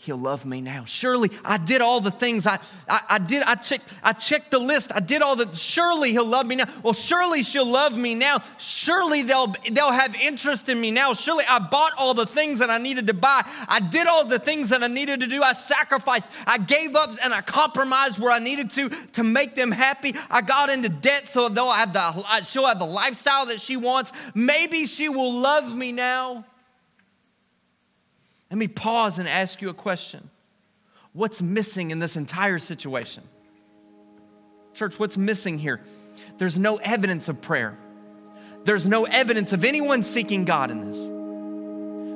he'll 0.02 0.16
love 0.16 0.44
me 0.44 0.60
now. 0.60 0.84
Surely 0.84 1.30
I 1.44 1.58
did 1.58 1.80
all 1.80 2.00
the 2.00 2.10
things 2.10 2.46
I, 2.46 2.58
I, 2.88 3.00
I, 3.10 3.18
did. 3.18 3.42
I 3.44 3.54
checked, 3.54 3.94
I 4.02 4.12
checked 4.12 4.50
the 4.50 4.58
list. 4.58 4.90
I 4.94 5.00
did 5.00 5.22
all 5.22 5.36
the, 5.36 5.54
surely 5.54 6.10
he'll 6.10 6.26
love 6.26 6.46
me 6.46 6.56
now. 6.56 6.64
Well, 6.82 6.92
surely 6.92 7.44
she'll 7.44 7.70
love 7.70 7.96
me 7.96 8.16
now. 8.16 8.40
Surely 8.58 9.22
they'll, 9.22 9.54
they'll 9.70 9.92
have 9.92 10.14
interest 10.16 10.68
in 10.68 10.80
me 10.80 10.90
now. 10.90 11.14
Surely 11.14 11.44
I 11.48 11.60
bought 11.60 11.92
all 11.98 12.14
the 12.14 12.26
things 12.26 12.58
that 12.58 12.68
I 12.68 12.78
needed 12.78 13.06
to 13.06 13.14
buy. 13.14 13.42
I 13.68 13.78
did 13.78 14.08
all 14.08 14.24
the 14.24 14.40
things 14.40 14.70
that 14.70 14.82
I 14.82 14.88
needed 14.88 15.20
to 15.20 15.28
do. 15.28 15.42
I 15.42 15.52
sacrificed. 15.52 16.28
I 16.46 16.58
gave 16.58 16.96
up 16.96 17.10
and 17.22 17.32
I 17.32 17.40
compromised 17.40 18.18
where 18.18 18.32
I 18.32 18.40
needed 18.40 18.70
to 18.72 18.88
to 19.12 19.22
make 19.22 19.54
them 19.54 19.70
happy. 19.70 20.14
I 20.30 20.42
got 20.42 20.68
into 20.68 20.88
debt 20.88 21.28
so 21.28 21.48
they'll 21.48 21.70
have 21.70 21.92
the, 21.92 22.42
she'll 22.44 22.66
have 22.66 22.78
the 22.78 22.86
lifestyle 22.86 23.46
that 23.46 23.60
she 23.60 23.76
wants. 23.76 24.12
Maybe 24.34 24.86
she 24.86 25.08
will 25.08 25.32
love 25.32 25.74
me 25.74 25.92
now. 25.92 26.44
Let 28.52 28.58
me 28.58 28.68
pause 28.68 29.18
and 29.18 29.26
ask 29.26 29.62
you 29.62 29.70
a 29.70 29.74
question. 29.74 30.28
What's 31.14 31.40
missing 31.40 31.90
in 31.90 32.00
this 32.00 32.16
entire 32.16 32.58
situation? 32.58 33.22
Church, 34.74 34.98
what's 34.98 35.16
missing 35.16 35.58
here? 35.58 35.80
There's 36.36 36.58
no 36.58 36.76
evidence 36.76 37.30
of 37.30 37.40
prayer. 37.40 37.78
There's 38.64 38.86
no 38.86 39.04
evidence 39.04 39.54
of 39.54 39.64
anyone 39.64 40.02
seeking 40.02 40.44
God 40.44 40.70
in 40.70 40.86
this. 40.86 40.98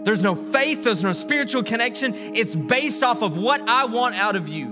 There's 0.04 0.20
no 0.20 0.34
faith, 0.34 0.84
there's 0.84 1.02
no 1.02 1.14
spiritual 1.14 1.62
connection. 1.62 2.12
It's 2.14 2.54
based 2.54 3.02
off 3.02 3.22
of 3.22 3.38
what 3.38 3.62
I 3.66 3.86
want 3.86 4.16
out 4.16 4.36
of 4.36 4.46
you. 4.46 4.66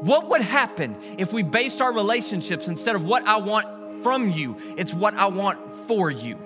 What 0.00 0.30
would 0.30 0.40
happen 0.40 0.96
if 1.18 1.34
we 1.34 1.42
based 1.42 1.82
our 1.82 1.92
relationships 1.92 2.68
instead 2.68 2.96
of 2.96 3.04
what 3.04 3.28
I 3.28 3.36
want 3.36 4.02
from 4.02 4.30
you, 4.30 4.56
it's 4.78 4.94
what 4.94 5.12
I 5.12 5.26
want 5.26 5.58
for 5.86 6.10
you? 6.10 6.38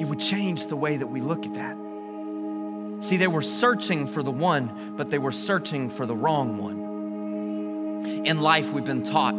It 0.00 0.06
would 0.06 0.18
change 0.18 0.66
the 0.66 0.76
way 0.76 0.96
that 0.96 1.06
we 1.06 1.20
look 1.20 1.44
at 1.44 1.54
that. 1.54 1.76
See, 3.04 3.18
they 3.18 3.26
were 3.26 3.42
searching 3.42 4.06
for 4.06 4.22
the 4.22 4.30
one, 4.30 4.94
but 4.96 5.10
they 5.10 5.18
were 5.18 5.32
searching 5.32 5.90
for 5.90 6.06
the 6.06 6.16
wrong 6.16 6.56
one. 6.56 8.24
In 8.24 8.40
life, 8.40 8.72
we've 8.72 8.84
been 8.84 9.02
taught, 9.02 9.34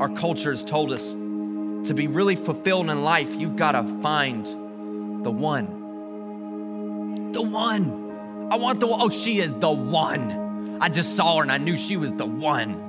our 0.00 0.08
culture 0.08 0.50
has 0.50 0.62
told 0.62 0.92
us 0.92 1.10
to 1.10 1.92
be 1.94 2.06
really 2.06 2.36
fulfilled 2.36 2.90
in 2.90 3.02
life, 3.02 3.34
you've 3.34 3.56
got 3.56 3.72
to 3.72 3.82
find 4.00 4.46
the 5.24 5.30
one. 5.30 7.32
The 7.32 7.42
one. 7.42 8.48
I 8.52 8.56
want 8.56 8.78
the 8.78 8.86
one. 8.86 9.00
Oh, 9.02 9.10
she 9.10 9.38
is 9.38 9.52
the 9.52 9.70
one. 9.70 10.78
I 10.80 10.88
just 10.88 11.16
saw 11.16 11.36
her 11.36 11.42
and 11.42 11.50
I 11.50 11.58
knew 11.58 11.76
she 11.76 11.96
was 11.96 12.12
the 12.12 12.26
one. 12.26 12.87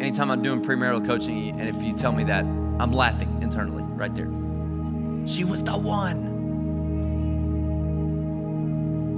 Anytime 0.00 0.30
I'm 0.30 0.42
doing 0.42 0.62
premarital 0.62 1.04
coaching, 1.04 1.60
and 1.60 1.68
if 1.68 1.82
you 1.82 1.92
tell 1.92 2.12
me 2.12 2.24
that, 2.24 2.42
I'm 2.42 2.90
laughing 2.90 3.38
internally 3.42 3.82
right 3.82 4.14
there. 4.14 4.30
She 5.28 5.44
was 5.44 5.62
the 5.62 5.76
one. 5.76 6.38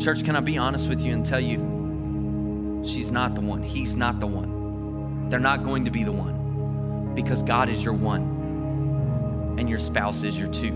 Church, 0.01 0.25
can 0.25 0.35
I 0.35 0.41
be 0.41 0.59
honest 0.59 0.89
with 0.89 1.01
you 1.01 1.13
and 1.13 1.25
tell 1.25 1.39
you, 1.39 2.83
she's 2.85 3.13
not 3.13 3.37
the 3.37 3.41
one. 3.43 3.63
He's 3.63 3.95
not 3.95 4.19
the 4.19 4.27
one. 4.27 5.29
They're 5.31 5.39
not 5.39 5.63
going 5.63 5.85
to 5.85 5.93
be 5.93 6.03
the 6.03 6.11
one 6.11 7.15
because 7.15 7.45
God 7.45 7.69
is 7.69 7.85
your 7.85 7.95
one 7.95 9.55
and 9.61 9.71
your 9.71 9.79
spouse 9.79 10.25
is 10.25 10.37
your 10.37 10.49
two. 10.49 10.73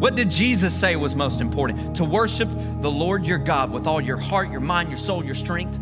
What 0.00 0.16
did 0.16 0.32
Jesus 0.32 0.74
say 0.74 0.96
was 0.96 1.14
most 1.14 1.40
important? 1.40 1.94
To 1.94 2.04
worship 2.04 2.48
the 2.80 2.90
Lord 2.90 3.24
your 3.24 3.38
God 3.38 3.70
with 3.70 3.86
all 3.86 4.00
your 4.00 4.16
heart, 4.16 4.50
your 4.50 4.60
mind, 4.60 4.88
your 4.88 4.98
soul, 4.98 5.24
your 5.24 5.36
strength 5.36 5.78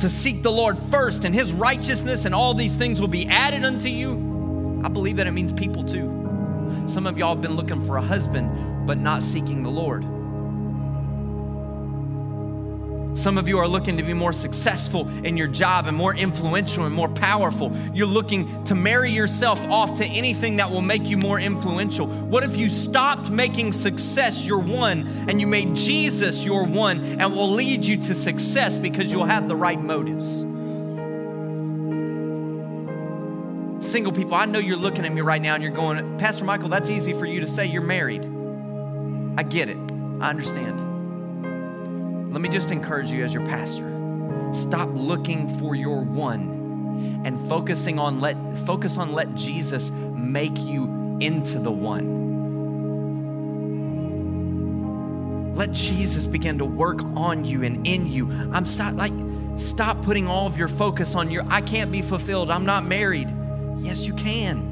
to 0.00 0.08
seek 0.08 0.42
the 0.42 0.50
Lord 0.50 0.78
first 0.78 1.24
and 1.24 1.34
his 1.34 1.52
righteousness, 1.52 2.24
and 2.24 2.34
all 2.34 2.54
these 2.54 2.76
things 2.76 3.00
will 3.00 3.08
be 3.08 3.26
added 3.28 3.64
unto 3.64 3.88
you. 3.88 4.82
I 4.84 4.88
believe 4.88 5.16
that 5.16 5.26
it 5.26 5.32
means 5.32 5.52
people 5.52 5.84
too. 5.84 6.08
Some 6.86 7.06
of 7.06 7.18
y'all 7.18 7.34
have 7.34 7.42
been 7.42 7.56
looking 7.56 7.84
for 7.86 7.96
a 7.96 8.02
husband, 8.02 8.86
but 8.86 8.98
not 8.98 9.22
seeking 9.22 9.62
the 9.62 9.70
Lord. 9.70 10.04
Some 13.20 13.36
of 13.36 13.50
you 13.50 13.58
are 13.58 13.68
looking 13.68 13.98
to 13.98 14.02
be 14.02 14.14
more 14.14 14.32
successful 14.32 15.06
in 15.26 15.36
your 15.36 15.46
job 15.46 15.84
and 15.84 15.94
more 15.94 16.16
influential 16.16 16.86
and 16.86 16.94
more 16.94 17.10
powerful. 17.10 17.70
You're 17.92 18.06
looking 18.06 18.64
to 18.64 18.74
marry 18.74 19.10
yourself 19.10 19.62
off 19.66 19.92
to 19.96 20.06
anything 20.06 20.56
that 20.56 20.70
will 20.70 20.80
make 20.80 21.04
you 21.04 21.18
more 21.18 21.38
influential. 21.38 22.06
What 22.06 22.44
if 22.44 22.56
you 22.56 22.70
stopped 22.70 23.28
making 23.28 23.72
success 23.72 24.42
your 24.42 24.60
one 24.60 25.06
and 25.28 25.38
you 25.38 25.46
made 25.46 25.76
Jesus 25.76 26.46
your 26.46 26.64
one 26.64 27.00
and 27.20 27.36
will 27.36 27.50
lead 27.50 27.84
you 27.84 27.98
to 27.98 28.14
success 28.14 28.78
because 28.78 29.12
you'll 29.12 29.26
have 29.26 29.48
the 29.48 29.56
right 29.56 29.78
motives? 29.78 30.40
Single 33.86 34.12
people, 34.12 34.34
I 34.34 34.46
know 34.46 34.58
you're 34.58 34.78
looking 34.78 35.04
at 35.04 35.12
me 35.12 35.20
right 35.20 35.42
now 35.42 35.56
and 35.56 35.62
you're 35.62 35.72
going, 35.72 36.16
Pastor 36.16 36.46
Michael, 36.46 36.70
that's 36.70 36.88
easy 36.88 37.12
for 37.12 37.26
you 37.26 37.40
to 37.40 37.46
say. 37.46 37.66
You're 37.66 37.82
married. 37.82 38.24
I 39.36 39.42
get 39.42 39.68
it. 39.68 39.76
I 40.22 40.30
understand. 40.30 40.79
Let 42.30 42.40
me 42.40 42.48
just 42.48 42.70
encourage 42.70 43.10
you 43.10 43.24
as 43.24 43.34
your 43.34 43.44
pastor. 43.44 43.88
Stop 44.52 44.88
looking 44.92 45.52
for 45.58 45.74
your 45.74 46.02
one 46.02 47.22
and 47.24 47.48
focusing 47.48 47.98
on 47.98 48.20
let 48.20 48.36
focus 48.58 48.96
on 48.98 49.12
let 49.12 49.34
Jesus 49.34 49.90
make 49.90 50.56
you 50.58 51.18
into 51.20 51.58
the 51.58 51.72
one. 51.72 52.20
Let 55.54 55.72
Jesus 55.72 56.24
begin 56.24 56.58
to 56.58 56.64
work 56.64 57.02
on 57.16 57.44
you 57.44 57.64
and 57.64 57.84
in 57.86 58.06
you. 58.06 58.30
I'm 58.52 58.64
stop 58.64 58.94
like 58.94 59.12
stop 59.56 60.00
putting 60.02 60.28
all 60.28 60.46
of 60.46 60.56
your 60.56 60.68
focus 60.68 61.16
on 61.16 61.32
your 61.32 61.44
I 61.48 61.60
can't 61.62 61.90
be 61.90 62.00
fulfilled. 62.00 62.48
I'm 62.48 62.64
not 62.64 62.86
married. 62.86 63.28
Yes, 63.78 64.02
you 64.02 64.14
can. 64.14 64.70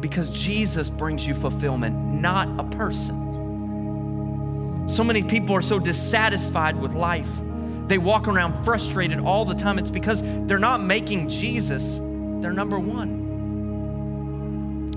Because 0.00 0.30
Jesus 0.30 0.88
brings 0.88 1.26
you 1.26 1.34
fulfillment, 1.34 1.96
not 1.96 2.48
a 2.60 2.64
person. 2.76 3.17
So 4.88 5.04
many 5.04 5.22
people 5.22 5.54
are 5.54 5.62
so 5.62 5.78
dissatisfied 5.78 6.74
with 6.80 6.94
life. 6.94 7.30
They 7.88 7.98
walk 7.98 8.26
around 8.26 8.64
frustrated 8.64 9.20
all 9.20 9.44
the 9.44 9.54
time. 9.54 9.78
It's 9.78 9.90
because 9.90 10.22
they're 10.46 10.58
not 10.58 10.82
making 10.82 11.28
Jesus 11.28 11.98
their 12.40 12.54
number 12.54 12.78
one. 12.78 13.26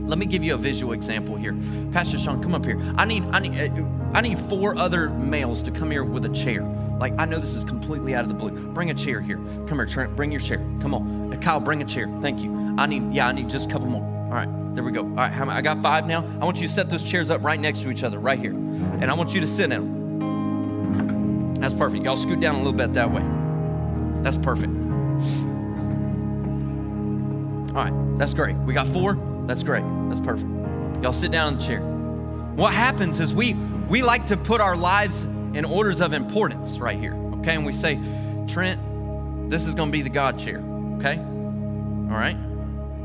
Let 0.08 0.18
me 0.18 0.26
give 0.26 0.46
you 0.46 0.54
a 0.54 0.58
visual 0.58 0.94
example 0.94 1.36
here. 1.36 1.56
Pastor 1.92 2.18
Sean, 2.18 2.42
come 2.42 2.56
up 2.56 2.66
here. 2.66 2.82
I 2.98 3.04
need, 3.04 3.24
I 3.32 3.40
need, 3.40 3.58
uh, 3.58 3.84
I 4.14 4.22
need 4.22 4.40
four 4.40 4.78
other 4.78 5.10
males 5.10 5.62
to 5.64 5.72
come 5.72 5.92
here 5.92 6.06
with 6.06 6.24
a 6.26 6.30
chair. 6.30 6.64
Like, 6.64 7.14
I 7.20 7.26
know 7.26 7.38
this 7.38 7.56
is 7.56 7.66
completely 7.66 8.16
out 8.16 8.24
of 8.24 8.30
the 8.30 8.36
blue. 8.36 8.52
Bring 8.74 8.92
a 8.92 8.94
chair 8.94 9.20
here. 9.20 9.38
Come 9.68 9.78
here, 9.78 9.86
Trent. 9.86 10.16
Bring 10.16 10.32
your 10.32 10.42
chair. 10.42 10.58
Come 10.82 10.94
on. 10.94 11.34
Uh, 11.34 11.38
Kyle, 11.38 11.60
bring 11.60 11.82
a 11.82 11.86
chair. 11.86 12.08
Thank 12.22 12.40
you. 12.42 12.76
I 12.78 12.86
need, 12.86 13.14
yeah, 13.14 13.28
I 13.28 13.34
need 13.34 13.50
just 13.50 13.70
a 13.70 13.72
couple 13.72 13.88
more. 13.88 14.04
All 14.04 14.32
right, 14.32 14.50
there 14.74 14.84
we 14.84 14.94
go. 14.94 15.04
All 15.04 15.16
right, 15.16 15.50
I 15.50 15.62
got 15.62 15.82
five 15.84 16.08
now. 16.08 16.24
I 16.42 16.46
want 16.46 16.62
you 16.62 16.68
to 16.68 16.74
set 16.74 16.90
those 16.90 17.04
chairs 17.04 17.30
up 17.30 17.44
right 17.44 17.60
next 17.60 17.82
to 17.82 17.90
each 17.90 18.04
other, 18.04 18.20
right 18.20 18.40
here 18.40 18.61
and 19.00 19.10
I 19.10 19.14
want 19.14 19.34
you 19.34 19.42
to 19.42 19.48
sit 19.48 19.66
in 19.66 19.70
them. 19.72 21.54
That's 21.56 21.74
perfect. 21.74 22.04
Y'all 22.04 22.18
scoot 22.18 22.40
down 22.40 22.56
a 22.56 22.58
little 22.58 22.74
bit 22.74 22.94
that 22.94 23.12
way. 23.12 23.24
That's 24.22 24.38
perfect. 24.38 24.74
All 27.76 27.84
right, 27.84 28.18
that's 28.18 28.34
great. 28.34 28.56
We 28.58 28.74
got 28.74 28.88
four. 28.88 29.18
That's 29.48 29.64
great. 29.64 29.84
That's 30.10 30.20
perfect. 30.20 30.50
Y'all 31.02 31.14
sit 31.14 31.32
down 31.32 31.54
in 31.54 31.60
the 31.60 31.66
chair. 31.66 31.82
What 31.82 32.74
happens 32.74 33.20
is 33.20 33.34
we 33.34 33.54
we 33.90 34.04
like 34.04 34.28
to 34.28 34.38
put 34.38 34.62
our 34.62 34.76
lives 34.76 35.24
in 35.54 35.66
orders 35.66 36.02
of 36.02 36.14
importance 36.14 36.80
right 36.80 36.98
here. 36.98 37.14
Okay, 37.40 37.56
and 37.56 37.66
we 37.66 37.74
say, 37.74 38.00
Trent, 38.48 38.80
this 39.50 39.68
is 39.68 39.74
going 39.74 39.90
to 39.90 39.92
be 39.92 40.02
the 40.02 40.10
God 40.10 40.38
chair. 40.38 40.60
Okay, 40.98 41.18
all 41.18 42.18
right. 42.18 42.38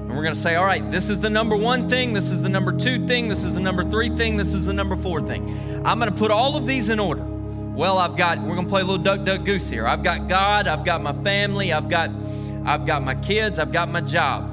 And 0.07 0.17
we're 0.17 0.23
going 0.23 0.37
to 0.37 0.41
say, 0.41 0.55
all 0.55 0.65
right, 0.65 0.89
this 0.93 1.09
is 1.09 1.19
the 1.19 1.31
number 1.31 1.57
one 1.57 1.89
thing, 1.89 2.13
this 2.13 2.31
is 2.31 2.41
the 2.41 2.49
number 2.49 2.71
two 2.71 3.09
thing, 3.09 3.29
this 3.29 3.43
is 3.43 3.57
the 3.57 3.61
number 3.61 3.83
three 3.83 4.09
thing, 4.09 4.37
this 4.37 4.53
is 4.55 4.65
the 4.65 4.73
number 4.73 4.95
four 4.95 5.21
thing. 5.21 5.83
I'm 5.85 5.99
going 5.99 6.13
to 6.13 6.17
put 6.17 6.31
all 6.31 6.57
of 6.57 6.65
these 6.65 6.91
in 6.91 7.01
order. 7.01 7.25
Well, 7.25 7.99
I've 7.99 8.17
got, 8.17 8.39
we're 8.41 8.55
going 8.55 8.67
to 8.67 8.71
play 8.71 8.83
a 8.83 8.85
little 8.85 9.03
duck, 9.03 9.25
duck, 9.25 9.45
goose 9.45 9.69
here. 9.69 9.85
I've 9.85 10.05
got 10.05 10.29
God, 10.29 10.69
I've 10.69 10.85
got 10.85 11.03
my 11.03 11.13
family, 11.13 11.73
I've 11.73 11.89
got, 11.89 12.11
I've 12.65 12.87
got 12.87 13.03
my 13.03 13.17
kids, 13.17 13.59
I've 13.59 13.73
got 13.73 13.89
my 13.89 14.01
job. 14.01 14.45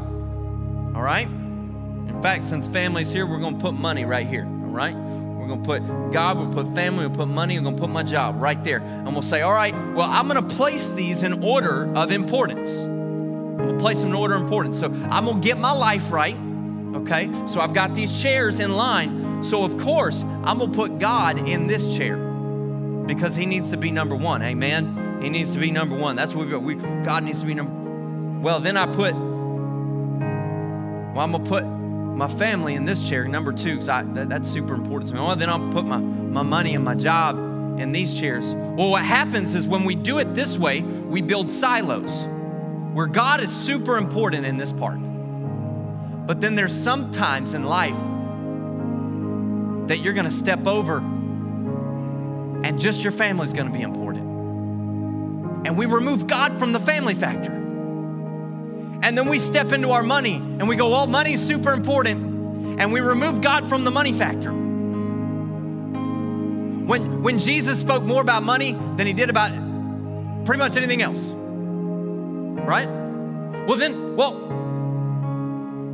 All 0.96 1.04
right? 1.04 1.28
In 1.28 2.20
fact, 2.24 2.46
since 2.46 2.68
family's 2.68 3.12
here, 3.12 3.28
we're 3.28 3.38
going 3.40 3.60
to 3.60 3.62
put 3.62 3.76
money 3.76 4.06
right 4.06 4.26
here. 4.26 4.46
All 4.46 4.72
right? 4.72 4.96
We're 4.96 5.48
going 5.48 5.62
to 5.62 5.66
put 5.66 6.12
God, 6.12 6.38
we'll 6.38 6.52
put 6.52 6.74
family, 6.74 7.06
we'll 7.06 7.16
put 7.16 7.28
money, 7.28 7.58
we're 7.58 7.64
going 7.64 7.76
to 7.76 7.82
put 7.82 7.92
my 7.92 8.04
job 8.04 8.42
right 8.42 8.62
there. 8.64 8.80
And 8.80 9.14
we'll 9.14 9.22
say, 9.22 9.42
all 9.42 9.54
right, 9.54 9.76
well, 9.94 10.10
I'm 10.10 10.28
going 10.28 10.42
to 10.48 10.56
place 10.56 10.90
these 10.92 11.22
in 11.22 11.44
order 11.44 11.94
of 11.96 12.12
importance. 12.12 13.03
Gonna 13.64 13.80
place 13.80 14.02
them 14.02 14.10
in 14.10 14.16
order 14.16 14.36
of 14.36 14.42
importance. 14.42 14.80
So 14.80 14.88
I'm 14.88 15.26
gonna 15.26 15.40
get 15.40 15.58
my 15.58 15.72
life 15.72 16.12
right. 16.12 16.36
Okay, 16.96 17.30
so 17.48 17.60
I've 17.60 17.74
got 17.74 17.96
these 17.96 18.22
chairs 18.22 18.60
in 18.60 18.76
line. 18.76 19.44
So 19.44 19.64
of 19.64 19.78
course, 19.78 20.24
I'm 20.44 20.60
gonna 20.60 20.72
put 20.72 21.00
God 21.00 21.48
in 21.48 21.68
this 21.68 21.96
chair 21.96 22.18
because 23.08 23.36
He 23.36 23.46
needs 23.46 23.70
to 23.70 23.78
be 23.78 23.90
number 23.90 24.16
one. 24.16 24.42
Amen. 24.42 25.20
He 25.22 25.30
needs 25.30 25.52
to 25.52 25.60
be 25.60 25.72
number 25.72 25.96
one. 25.96 26.16
That's 26.16 26.36
what 26.36 26.48
we, 26.48 26.76
we 26.76 27.04
God 27.04 27.24
needs 27.24 27.40
to 27.40 27.46
be 27.46 27.54
number. 27.54 28.42
Well, 28.42 28.60
then 28.60 28.78
I 28.78 28.86
put. 28.86 29.14
Well, 29.14 31.24
I'm 31.24 31.32
gonna 31.32 31.46
put 31.46 31.64
my 31.64 32.28
family 32.28 32.76
in 32.76 32.86
this 32.86 33.08
chair, 33.08 33.26
number 33.26 33.54
two, 33.54 33.80
because 33.80 33.88
that, 33.88 34.30
that's 34.30 34.50
super 34.50 34.74
important 34.74 35.10
to 35.10 35.16
me. 35.16 35.22
Well, 35.22 35.36
then 35.36 35.50
I'll 35.50 35.72
put 35.72 35.86
my, 35.86 35.98
my 35.98 36.44
money 36.44 36.76
and 36.76 36.84
my 36.84 36.96
job 36.96 37.38
in 37.80 37.92
these 37.92 38.20
chairs. 38.20 38.54
Well, 38.54 38.90
what 38.90 39.04
happens 39.04 39.56
is 39.56 39.68
when 39.68 39.84
we 39.84 39.96
do 39.96 40.20
it 40.20 40.36
this 40.36 40.58
way, 40.58 40.82
we 40.82 41.22
build 41.22 41.50
silos 41.50 42.26
where 42.94 43.08
God 43.08 43.42
is 43.42 43.52
super 43.52 43.98
important 43.98 44.46
in 44.46 44.58
this 44.58 44.72
part. 44.72 45.00
But 46.28 46.40
then 46.40 46.54
there's 46.56 46.74
some 46.74 47.12
times 47.12 47.56
in 47.56 47.64
life 47.66 47.98
that 49.88 49.98
you're 50.00 50.14
gonna 50.14 50.32
step 50.32 50.68
over 50.68 51.00
and 51.00 52.80
just 52.80 53.04
your 53.04 53.12
family 53.12 53.46
is 53.46 53.54
gonna 53.54 53.74
be 53.74 53.82
important. 53.82 54.28
And 55.66 55.76
we 55.78 55.88
remove 55.88 56.28
God 56.28 56.60
from 56.60 56.72
the 56.72 56.80
family 56.80 57.16
factor. 57.16 57.52
And 57.52 59.18
then 59.18 59.28
we 59.28 59.40
step 59.40 59.72
into 59.74 59.90
our 59.90 60.04
money 60.04 60.36
and 60.36 60.70
we 60.70 60.76
go, 60.76 60.90
well, 60.90 61.08
money 61.08 61.34
is 61.34 61.46
super 61.46 61.74
important. 61.74 62.80
And 62.80 62.94
we 62.94 63.00
remove 63.02 63.42
God 63.42 63.68
from 63.68 63.84
the 63.86 63.92
money 63.92 64.14
factor. 64.14 64.52
When, 66.86 67.24
when 67.24 67.40
Jesus 67.40 67.80
spoke 67.80 68.04
more 68.04 68.22
about 68.22 68.44
money 68.44 68.74
than 68.98 69.08
he 69.08 69.14
did 69.14 69.32
about 69.32 69.52
pretty 70.46 70.60
much 70.60 70.78
anything 70.78 71.02
else 71.02 71.34
right? 72.66 72.88
Well, 73.68 73.78
then, 73.78 74.16
well, 74.16 74.32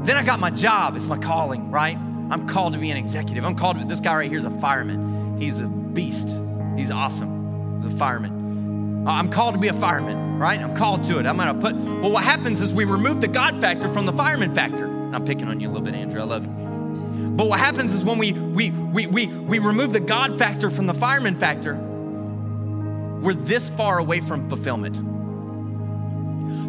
then 0.03 0.17
I 0.17 0.23
got 0.23 0.39
my 0.39 0.49
job. 0.49 0.95
It's 0.95 1.05
my 1.05 1.17
calling, 1.17 1.71
right? 1.71 1.97
I'm 1.97 2.47
called 2.47 2.73
to 2.73 2.79
be 2.79 2.91
an 2.91 2.97
executive. 2.97 3.43
I'm 3.43 3.55
called 3.55 3.79
to, 3.79 3.85
this 3.85 3.99
guy 3.99 4.15
right 4.15 4.29
here 4.29 4.39
is 4.39 4.45
a 4.45 4.51
fireman. 4.59 5.39
He's 5.39 5.59
a 5.59 5.67
beast. 5.67 6.29
He's 6.75 6.91
awesome. 6.91 7.85
A 7.85 7.89
fireman. 7.89 9.07
Uh, 9.07 9.11
I'm 9.11 9.29
called 9.29 9.55
to 9.55 9.59
be 9.59 9.67
a 9.67 9.73
fireman, 9.73 10.37
right? 10.37 10.59
I'm 10.59 10.75
called 10.75 11.03
to 11.05 11.19
it. 11.19 11.25
I'm 11.25 11.37
gonna 11.37 11.59
put, 11.59 11.75
well, 11.75 12.11
what 12.11 12.23
happens 12.23 12.61
is 12.61 12.73
we 12.73 12.85
remove 12.85 13.21
the 13.21 13.27
God 13.27 13.59
factor 13.61 13.87
from 13.87 14.05
the 14.05 14.13
fireman 14.13 14.53
factor. 14.53 14.85
I'm 14.85 15.25
picking 15.25 15.47
on 15.47 15.59
you 15.59 15.67
a 15.67 15.71
little 15.71 15.85
bit, 15.85 15.95
Andrew. 15.95 16.21
I 16.21 16.25
love 16.25 16.43
you. 16.45 16.51
But 17.39 17.47
what 17.47 17.59
happens 17.59 17.93
is 17.93 18.03
when 18.03 18.17
we 18.17 18.33
we 18.33 18.69
we 18.69 19.07
we 19.07 19.27
we 19.27 19.59
remove 19.59 19.93
the 19.93 19.99
God 19.99 20.37
factor 20.37 20.69
from 20.69 20.85
the 20.85 20.93
fireman 20.93 21.35
factor, 21.35 21.75
we're 21.75 23.33
this 23.33 23.69
far 23.69 23.97
away 23.97 24.19
from 24.19 24.47
fulfillment. 24.49 24.97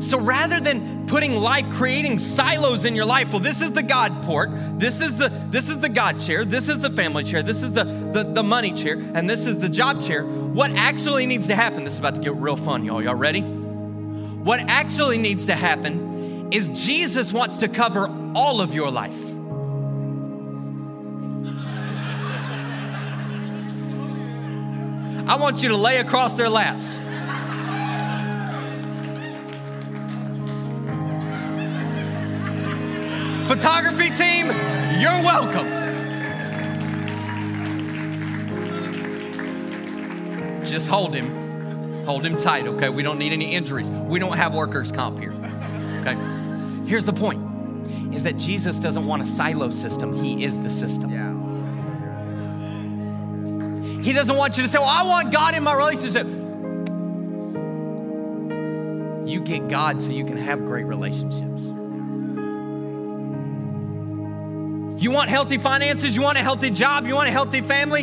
So 0.01 0.19
rather 0.19 0.61
than 0.61 1.07
putting 1.07 1.37
life, 1.37 1.71
creating 1.73 2.19
silos 2.19 2.85
in 2.85 2.95
your 2.95 3.05
life, 3.05 3.33
well, 3.33 3.41
this 3.41 3.61
is 3.61 3.73
the 3.73 3.83
God 3.83 4.23
port, 4.23 4.51
this 4.79 5.01
is 5.01 5.19
the 5.19 5.29
this 5.51 5.69
is 5.69 5.81
the 5.81 5.89
God 5.89 6.19
chair, 6.19 6.45
this 6.45 6.69
is 6.69 6.81
the 6.81 6.91
family 6.91 7.23
chair, 7.23 7.43
this 7.43 7.63
is 7.63 7.73
the, 7.73 7.85
the, 7.85 8.25
the 8.25 8.43
money 8.43 8.73
chair, 8.73 8.95
and 9.15 9.29
this 9.29 9.45
is 9.45 9.59
the 9.59 9.69
job 9.69 10.03
chair. 10.03 10.25
What 10.25 10.71
actually 10.73 11.27
needs 11.27 11.49
to 11.49 11.55
happen, 11.55 11.85
this 11.85 11.95
is 11.95 11.99
about 11.99 12.15
to 12.15 12.21
get 12.21 12.35
real 12.35 12.57
fun, 12.57 12.85
y'all. 12.85 13.03
Y'all 13.03 13.15
ready? 13.15 13.43
What 13.43 14.61
actually 14.61 15.19
needs 15.19 15.47
to 15.47 15.55
happen 15.55 16.49
is 16.53 16.69
Jesus 16.71 17.33
wants 17.33 17.59
to 17.59 17.69
cover 17.69 18.09
all 18.35 18.61
of 18.61 18.75
your 18.75 18.91
life. 18.91 19.31
I 25.29 25.37
want 25.37 25.63
you 25.63 25.69
to 25.69 25.77
lay 25.77 25.99
across 25.99 26.35
their 26.35 26.49
laps. 26.49 26.99
Photography 33.51 34.11
team, 34.11 34.47
you're 35.01 35.11
welcome. 35.25 35.67
Just 40.65 40.87
hold 40.87 41.13
him. 41.13 42.05
Hold 42.05 42.25
him 42.25 42.37
tight, 42.37 42.69
okay? 42.69 42.91
We 42.91 43.03
don't 43.03 43.19
need 43.19 43.33
any 43.33 43.53
injuries. 43.53 43.91
We 43.91 44.21
don't 44.21 44.37
have 44.37 44.55
workers' 44.55 44.93
comp 44.93 45.19
here, 45.19 45.33
okay? 46.01 46.15
Here's 46.87 47.05
the 47.05 47.13
point 47.13 47.45
is 48.15 48.23
that 48.23 48.37
Jesus 48.37 48.79
doesn't 48.79 49.05
want 49.05 49.23
a 49.23 49.27
silo 49.27 49.71
system, 49.71 50.15
He 50.15 50.45
is 50.45 50.57
the 50.61 50.71
system. 50.71 51.11
Yeah. 51.11 51.35
He 54.01 54.13
doesn't 54.13 54.37
want 54.37 54.59
you 54.59 54.63
to 54.63 54.69
say, 54.69 54.79
Well, 54.79 54.87
I 54.87 55.05
want 55.05 55.33
God 55.33 55.57
in 55.57 55.65
my 55.65 55.75
relationship. 55.75 56.29
You 59.29 59.41
get 59.41 59.67
God 59.67 60.01
so 60.01 60.11
you 60.11 60.25
can 60.25 60.37
have 60.37 60.65
great 60.65 60.85
relationships. 60.85 61.73
You 65.01 65.11
want 65.11 65.31
healthy 65.31 65.57
finances? 65.57 66.15
You 66.15 66.21
want 66.21 66.37
a 66.37 66.43
healthy 66.43 66.69
job? 66.69 67.07
You 67.07 67.15
want 67.15 67.27
a 67.27 67.33
healthy 67.33 67.63
family? 67.63 68.03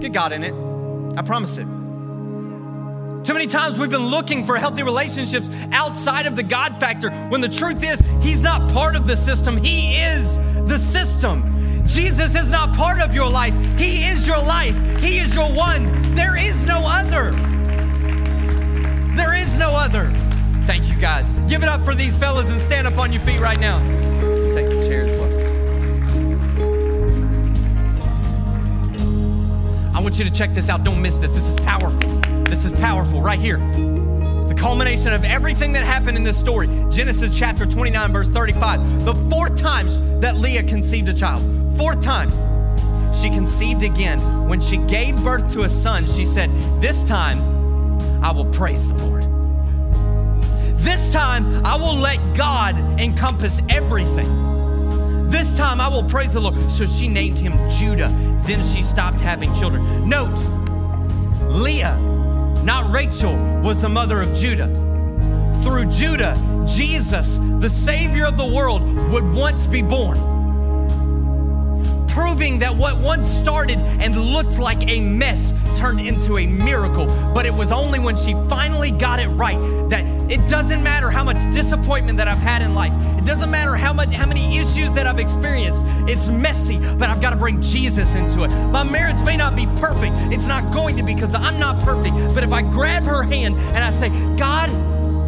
Get 0.00 0.14
God 0.14 0.32
in 0.32 0.42
it. 0.42 0.54
I 1.18 1.20
promise 1.20 1.58
it. 1.58 1.66
Too 3.24 3.34
many 3.34 3.46
times 3.46 3.78
we've 3.78 3.90
been 3.90 4.06
looking 4.06 4.46
for 4.46 4.56
healthy 4.56 4.82
relationships 4.82 5.50
outside 5.72 6.24
of 6.24 6.36
the 6.36 6.42
God 6.42 6.80
factor 6.80 7.10
when 7.28 7.42
the 7.42 7.48
truth 7.48 7.84
is, 7.84 8.00
He's 8.22 8.42
not 8.42 8.72
part 8.72 8.96
of 8.96 9.06
the 9.06 9.16
system, 9.16 9.58
He 9.58 9.96
is 9.96 10.38
the 10.66 10.78
system. 10.78 11.86
Jesus 11.86 12.34
is 12.34 12.50
not 12.50 12.74
part 12.74 13.02
of 13.02 13.14
your 13.14 13.28
life, 13.28 13.52
He 13.78 14.06
is 14.06 14.26
your 14.26 14.42
life, 14.42 14.74
He 15.00 15.18
is 15.18 15.34
your 15.34 15.52
one. 15.52 16.14
There 16.14 16.38
is 16.38 16.64
no 16.64 16.80
other. 16.86 17.32
There 19.14 19.36
is 19.36 19.58
no 19.58 19.72
other. 19.72 20.10
Thank 20.64 20.88
you 20.88 20.96
guys. 20.98 21.28
Give 21.48 21.62
it 21.62 21.68
up 21.68 21.84
for 21.84 21.94
these 21.94 22.16
fellas 22.16 22.50
and 22.50 22.58
stand 22.58 22.86
up 22.86 22.96
on 22.96 23.12
your 23.12 23.20
feet 23.22 23.40
right 23.40 23.60
now. 23.60 23.99
I 30.00 30.02
want 30.02 30.18
you 30.18 30.24
to 30.24 30.30
check 30.30 30.54
this 30.54 30.70
out. 30.70 30.82
Don't 30.82 31.02
miss 31.02 31.18
this. 31.18 31.34
This 31.34 31.46
is 31.46 31.60
powerful. 31.60 32.00
This 32.44 32.64
is 32.64 32.72
powerful 32.72 33.20
right 33.20 33.38
here. 33.38 33.58
The 33.58 34.54
culmination 34.56 35.12
of 35.12 35.24
everything 35.24 35.74
that 35.74 35.84
happened 35.84 36.16
in 36.16 36.24
this 36.24 36.40
story 36.40 36.68
Genesis 36.88 37.38
chapter 37.38 37.66
29, 37.66 38.10
verse 38.10 38.26
35. 38.28 39.04
The 39.04 39.14
fourth 39.28 39.60
time 39.60 40.20
that 40.20 40.36
Leah 40.36 40.62
conceived 40.62 41.10
a 41.10 41.12
child. 41.12 41.42
Fourth 41.76 42.00
time. 42.00 42.32
She 43.12 43.28
conceived 43.28 43.82
again. 43.82 44.48
When 44.48 44.62
she 44.62 44.78
gave 44.78 45.22
birth 45.22 45.52
to 45.52 45.64
a 45.64 45.68
son, 45.68 46.06
she 46.06 46.24
said, 46.24 46.48
This 46.80 47.02
time 47.02 47.38
I 48.24 48.32
will 48.32 48.46
praise 48.46 48.88
the 48.88 48.94
Lord. 49.04 49.24
This 50.78 51.12
time 51.12 51.62
I 51.66 51.76
will 51.76 51.96
let 51.96 52.18
God 52.34 52.74
encompass 52.98 53.60
everything. 53.68 54.49
This 55.30 55.56
time 55.56 55.80
I 55.80 55.88
will 55.88 56.04
praise 56.04 56.32
the 56.32 56.40
Lord. 56.40 56.70
So 56.70 56.86
she 56.86 57.08
named 57.08 57.38
him 57.38 57.52
Judah. 57.70 58.08
Then 58.42 58.62
she 58.64 58.82
stopped 58.82 59.20
having 59.20 59.54
children. 59.54 60.08
Note, 60.08 60.36
Leah, 61.48 61.96
not 62.64 62.90
Rachel, 62.92 63.36
was 63.62 63.80
the 63.80 63.88
mother 63.88 64.20
of 64.20 64.34
Judah. 64.34 64.68
Through 65.62 65.86
Judah, 65.86 66.36
Jesus, 66.66 67.38
the 67.58 67.70
Savior 67.70 68.26
of 68.26 68.36
the 68.36 68.46
world, 68.46 68.82
would 69.10 69.32
once 69.32 69.66
be 69.66 69.82
born 69.82 70.39
proving 72.20 72.58
that 72.58 72.76
what 72.76 72.98
once 72.98 73.26
started 73.26 73.78
and 73.78 74.14
looked 74.14 74.58
like 74.58 74.86
a 74.90 75.00
mess 75.00 75.54
turned 75.74 76.00
into 76.00 76.36
a 76.36 76.46
miracle. 76.46 77.06
But 77.34 77.46
it 77.46 77.54
was 77.54 77.72
only 77.72 77.98
when 77.98 78.14
she 78.14 78.34
finally 78.46 78.90
got 78.90 79.20
it 79.20 79.28
right 79.28 79.58
that 79.88 80.04
it 80.30 80.46
doesn't 80.46 80.82
matter 80.82 81.10
how 81.10 81.24
much 81.24 81.38
disappointment 81.50 82.18
that 82.18 82.28
I've 82.28 82.42
had 82.42 82.60
in 82.60 82.74
life. 82.74 82.92
It 83.16 83.24
doesn't 83.24 83.50
matter 83.50 83.74
how 83.74 83.94
much 83.94 84.12
how 84.12 84.26
many 84.26 84.58
issues 84.58 84.92
that 84.92 85.06
I've 85.06 85.18
experienced. 85.18 85.82
It's 86.12 86.28
messy, 86.28 86.78
but 86.78 87.08
I've 87.08 87.22
got 87.22 87.30
to 87.30 87.36
bring 87.36 87.62
Jesus 87.62 88.14
into 88.14 88.44
it. 88.44 88.48
My 88.70 88.84
marriage 88.84 89.22
may 89.22 89.38
not 89.38 89.56
be 89.56 89.66
perfect. 89.76 90.14
It's 90.30 90.46
not 90.46 90.74
going 90.74 90.98
to 90.98 91.02
be 91.02 91.14
because 91.14 91.34
I'm 91.34 91.58
not 91.58 91.82
perfect. 91.82 92.14
But 92.34 92.44
if 92.44 92.52
I 92.52 92.60
grab 92.60 93.04
her 93.04 93.22
hand 93.22 93.56
and 93.56 93.78
I 93.78 93.90
say, 93.90 94.10
"God, 94.36 94.68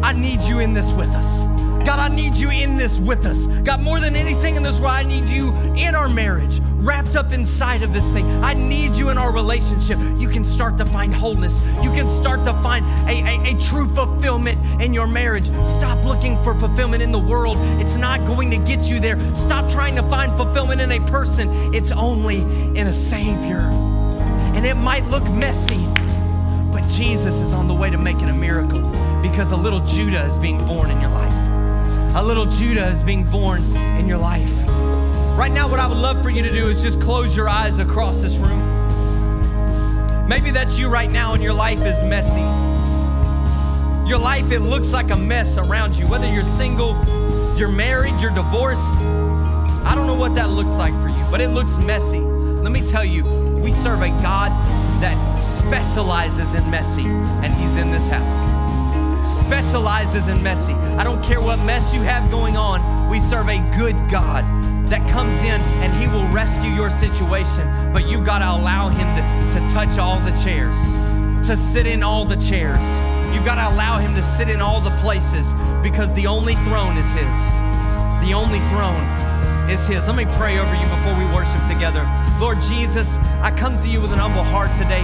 I 0.03 0.13
need 0.13 0.43
you 0.43 0.59
in 0.59 0.73
this 0.73 0.91
with 0.91 1.09
us." 1.15 1.43
God, 1.85 1.99
I 1.99 2.07
need 2.07 2.37
you 2.37 2.49
in 2.49 2.77
this 2.77 2.97
with 2.97 3.25
us. 3.25 3.47
God, 3.65 3.81
more 3.81 3.99
than 3.99 4.15
anything 4.15 4.55
in 4.55 4.63
this 4.63 4.79
world, 4.79 4.93
I 4.93 5.03
need 5.03 5.27
you 5.27 5.53
in 5.75 5.95
our 5.95 6.07
marriage, 6.07 6.61
wrapped 6.83 7.15
up 7.15 7.31
inside 7.31 7.81
of 7.81 7.93
this 7.93 8.05
thing. 8.11 8.25
I 8.43 8.53
need 8.53 8.95
you 8.95 9.09
in 9.09 9.17
our 9.17 9.31
relationship. 9.31 9.97
You 10.17 10.27
can 10.27 10.43
start 10.43 10.77
to 10.77 10.85
find 10.85 11.13
wholeness. 11.13 11.59
You 11.81 11.91
can 11.91 12.07
start 12.09 12.43
to 12.45 12.53
find 12.61 12.85
a, 13.09 13.23
a, 13.23 13.55
a 13.55 13.59
true 13.59 13.87
fulfillment 13.87 14.59
in 14.81 14.93
your 14.93 15.07
marriage. 15.07 15.47
Stop 15.67 16.03
looking 16.03 16.41
for 16.43 16.53
fulfillment 16.53 17.01
in 17.01 17.11
the 17.11 17.19
world. 17.19 17.57
It's 17.81 17.95
not 17.95 18.25
going 18.25 18.51
to 18.51 18.57
get 18.57 18.85
you 18.85 18.99
there. 18.99 19.17
Stop 19.35 19.69
trying 19.69 19.95
to 19.95 20.03
find 20.03 20.35
fulfillment 20.35 20.81
in 20.81 20.91
a 20.91 20.99
person. 21.05 21.49
It's 21.73 21.91
only 21.91 22.41
in 22.41 22.87
a 22.87 22.93
Savior. 22.93 23.69
And 24.55 24.65
it 24.65 24.75
might 24.75 25.05
look 25.05 25.27
messy, 25.31 25.85
but 26.71 26.87
Jesus 26.87 27.39
is 27.39 27.53
on 27.53 27.67
the 27.67 27.73
way 27.73 27.89
to 27.89 27.97
making 27.97 28.29
a 28.29 28.33
miracle 28.33 28.81
because 29.21 29.51
a 29.51 29.57
little 29.57 29.79
Judah 29.85 30.25
is 30.25 30.37
being 30.37 30.63
born 30.65 30.91
in 30.91 30.99
your 31.01 31.09
life 31.09 31.53
a 32.15 32.21
little 32.23 32.45
Judah 32.45 32.85
is 32.89 33.01
being 33.01 33.23
born 33.23 33.63
in 33.97 34.07
your 34.07 34.19
life. 34.19 34.62
Right 35.35 35.51
now, 35.51 35.67
what 35.67 35.79
I 35.79 35.87
would 35.87 35.97
love 35.97 36.21
for 36.21 36.29
you 36.29 36.43
to 36.43 36.51
do 36.51 36.69
is 36.69 36.83
just 36.83 37.01
close 37.01 37.35
your 37.35 37.49
eyes 37.49 37.79
across 37.79 38.21
this 38.21 38.37
room. 38.37 40.27
Maybe 40.27 40.51
that's 40.51 40.77
you 40.77 40.89
right 40.89 41.09
now, 41.09 41.33
and 41.33 41.41
your 41.41 41.53
life 41.53 41.79
is 41.79 41.99
messy. 42.03 42.41
Your 44.07 44.19
life, 44.19 44.51
it 44.51 44.59
looks 44.59 44.93
like 44.93 45.09
a 45.09 45.17
mess 45.17 45.57
around 45.57 45.95
you. 45.95 46.05
Whether 46.05 46.31
you're 46.31 46.43
single, 46.43 46.93
you're 47.57 47.71
married, 47.71 48.21
you're 48.21 48.29
divorced. 48.29 48.83
I 48.83 49.93
don't 49.95 50.05
know 50.05 50.13
what 50.13 50.35
that 50.35 50.51
looks 50.51 50.77
like 50.77 50.93
for 51.01 51.09
you, 51.09 51.25
but 51.31 51.41
it 51.41 51.49
looks 51.49 51.77
messy. 51.79 52.19
Let 52.19 52.71
me 52.71 52.85
tell 52.85 53.03
you, 53.03 53.25
we 53.25 53.71
serve 53.71 54.01
a 54.01 54.09
God 54.09 54.51
that 55.01 55.33
specializes 55.33 56.53
in 56.53 56.69
messy, 56.69 57.05
and 57.05 57.51
He's 57.55 57.75
in 57.77 57.89
this 57.89 58.07
house 58.07 58.63
specializes 59.25 60.27
in 60.27 60.43
messy. 60.43 60.73
I 60.73 61.03
don't 61.03 61.23
care 61.23 61.39
what 61.39 61.57
mess 61.59 61.93
you 61.93 62.01
have 62.01 62.29
going 62.29 62.57
on, 62.57 63.09
we 63.09 63.21
serve 63.21 63.47
a 63.47 63.57
good 63.77 63.95
God 64.11 64.43
that 64.93 65.09
comes 65.09 65.41
in 65.41 65.59
and 65.81 65.91
he 65.99 66.07
will 66.07 66.27
rescue 66.27 66.69
your 66.69 66.91
situation. 66.91 67.67
But 67.91 68.07
you've 68.07 68.23
got 68.23 68.39
to 68.39 68.51
allow 68.51 68.89
him 68.89 69.09
to, 69.15 69.59
to 69.59 69.73
touch 69.73 69.97
all 69.97 70.19
the 70.19 70.37
chairs, 70.43 70.77
to 71.47 71.57
sit 71.57 71.87
in 71.87 72.03
all 72.03 72.25
the 72.25 72.37
chairs. 72.37 72.83
You've 73.33 73.43
got 73.43 73.55
to 73.55 73.73
allow 73.73 73.97
him 73.97 74.13
to 74.13 74.21
sit 74.21 74.49
in 74.49 74.61
all 74.61 74.79
the 74.81 74.95
places 75.01 75.55
because 75.81 76.13
the 76.13 76.27
only 76.27 76.53
throne 76.61 76.95
is 76.95 77.11
his. 77.11 77.35
The 78.21 78.33
only 78.35 78.59
throne 78.69 79.03
is 79.67 79.87
his. 79.87 80.07
Let 80.07 80.15
me 80.15 80.25
pray 80.37 80.59
over 80.59 80.75
you 80.75 80.85
before 80.85 81.17
we 81.17 81.25
worship 81.33 81.65
together. 81.67 82.07
Lord 82.39 82.61
Jesus, 82.61 83.17
I 83.41 83.49
come 83.49 83.79
to 83.79 83.89
you 83.89 83.99
with 83.99 84.13
an 84.13 84.19
humble 84.19 84.43
heart 84.43 84.75
today 84.75 85.03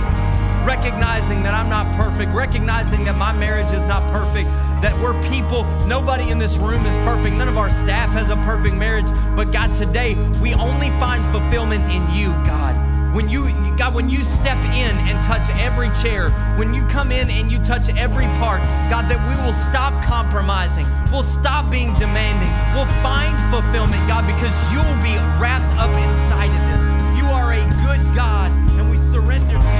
recognizing 0.65 1.41
that 1.41 1.55
I'm 1.55 1.69
not 1.69 1.95
perfect, 1.95 2.31
recognizing 2.31 3.05
that 3.05 3.15
my 3.15 3.33
marriage 3.33 3.71
is 3.73 3.87
not 3.87 4.07
perfect, 4.11 4.49
that 4.81 4.97
we're 5.01 5.19
people. 5.29 5.63
Nobody 5.85 6.29
in 6.29 6.37
this 6.37 6.57
room 6.57 6.85
is 6.85 6.95
perfect. 7.05 7.35
None 7.35 7.47
of 7.47 7.57
our 7.57 7.69
staff 7.69 8.09
has 8.11 8.29
a 8.29 8.37
perfect 8.37 8.75
marriage. 8.75 9.09
But 9.35 9.51
God, 9.51 9.73
today 9.73 10.15
we 10.41 10.53
only 10.53 10.89
find 10.99 11.23
fulfillment 11.31 11.83
in 11.93 12.15
you, 12.15 12.29
God 12.45 12.89
when 13.13 13.27
you 13.27 13.49
god 13.75 13.93
when 13.93 14.07
you 14.07 14.23
step 14.23 14.57
in 14.65 14.95
and 15.09 15.23
touch 15.23 15.49
every 15.61 15.89
chair 16.01 16.29
when 16.57 16.73
you 16.73 16.85
come 16.87 17.11
in 17.11 17.29
and 17.31 17.51
you 17.51 17.57
touch 17.59 17.89
every 17.97 18.25
part 18.37 18.61
god 18.89 19.09
that 19.09 19.17
we 19.27 19.35
will 19.43 19.53
stop 19.53 20.03
compromising 20.03 20.85
we'll 21.11 21.23
stop 21.23 21.71
being 21.71 21.91
demanding 21.97 22.49
we'll 22.75 22.85
find 23.01 23.33
fulfillment 23.49 24.01
god 24.07 24.27
because 24.27 24.53
you'll 24.71 25.01
be 25.01 25.15
wrapped 25.41 25.73
up 25.79 25.89
inside 26.07 26.53
of 26.53 26.63
this 26.69 26.81
you 27.17 27.25
are 27.25 27.53
a 27.53 27.63
good 27.81 28.15
god 28.15 28.51
and 28.77 28.91
we 28.91 28.97
surrender 28.97 29.57
to 29.57 29.73
you 29.73 29.78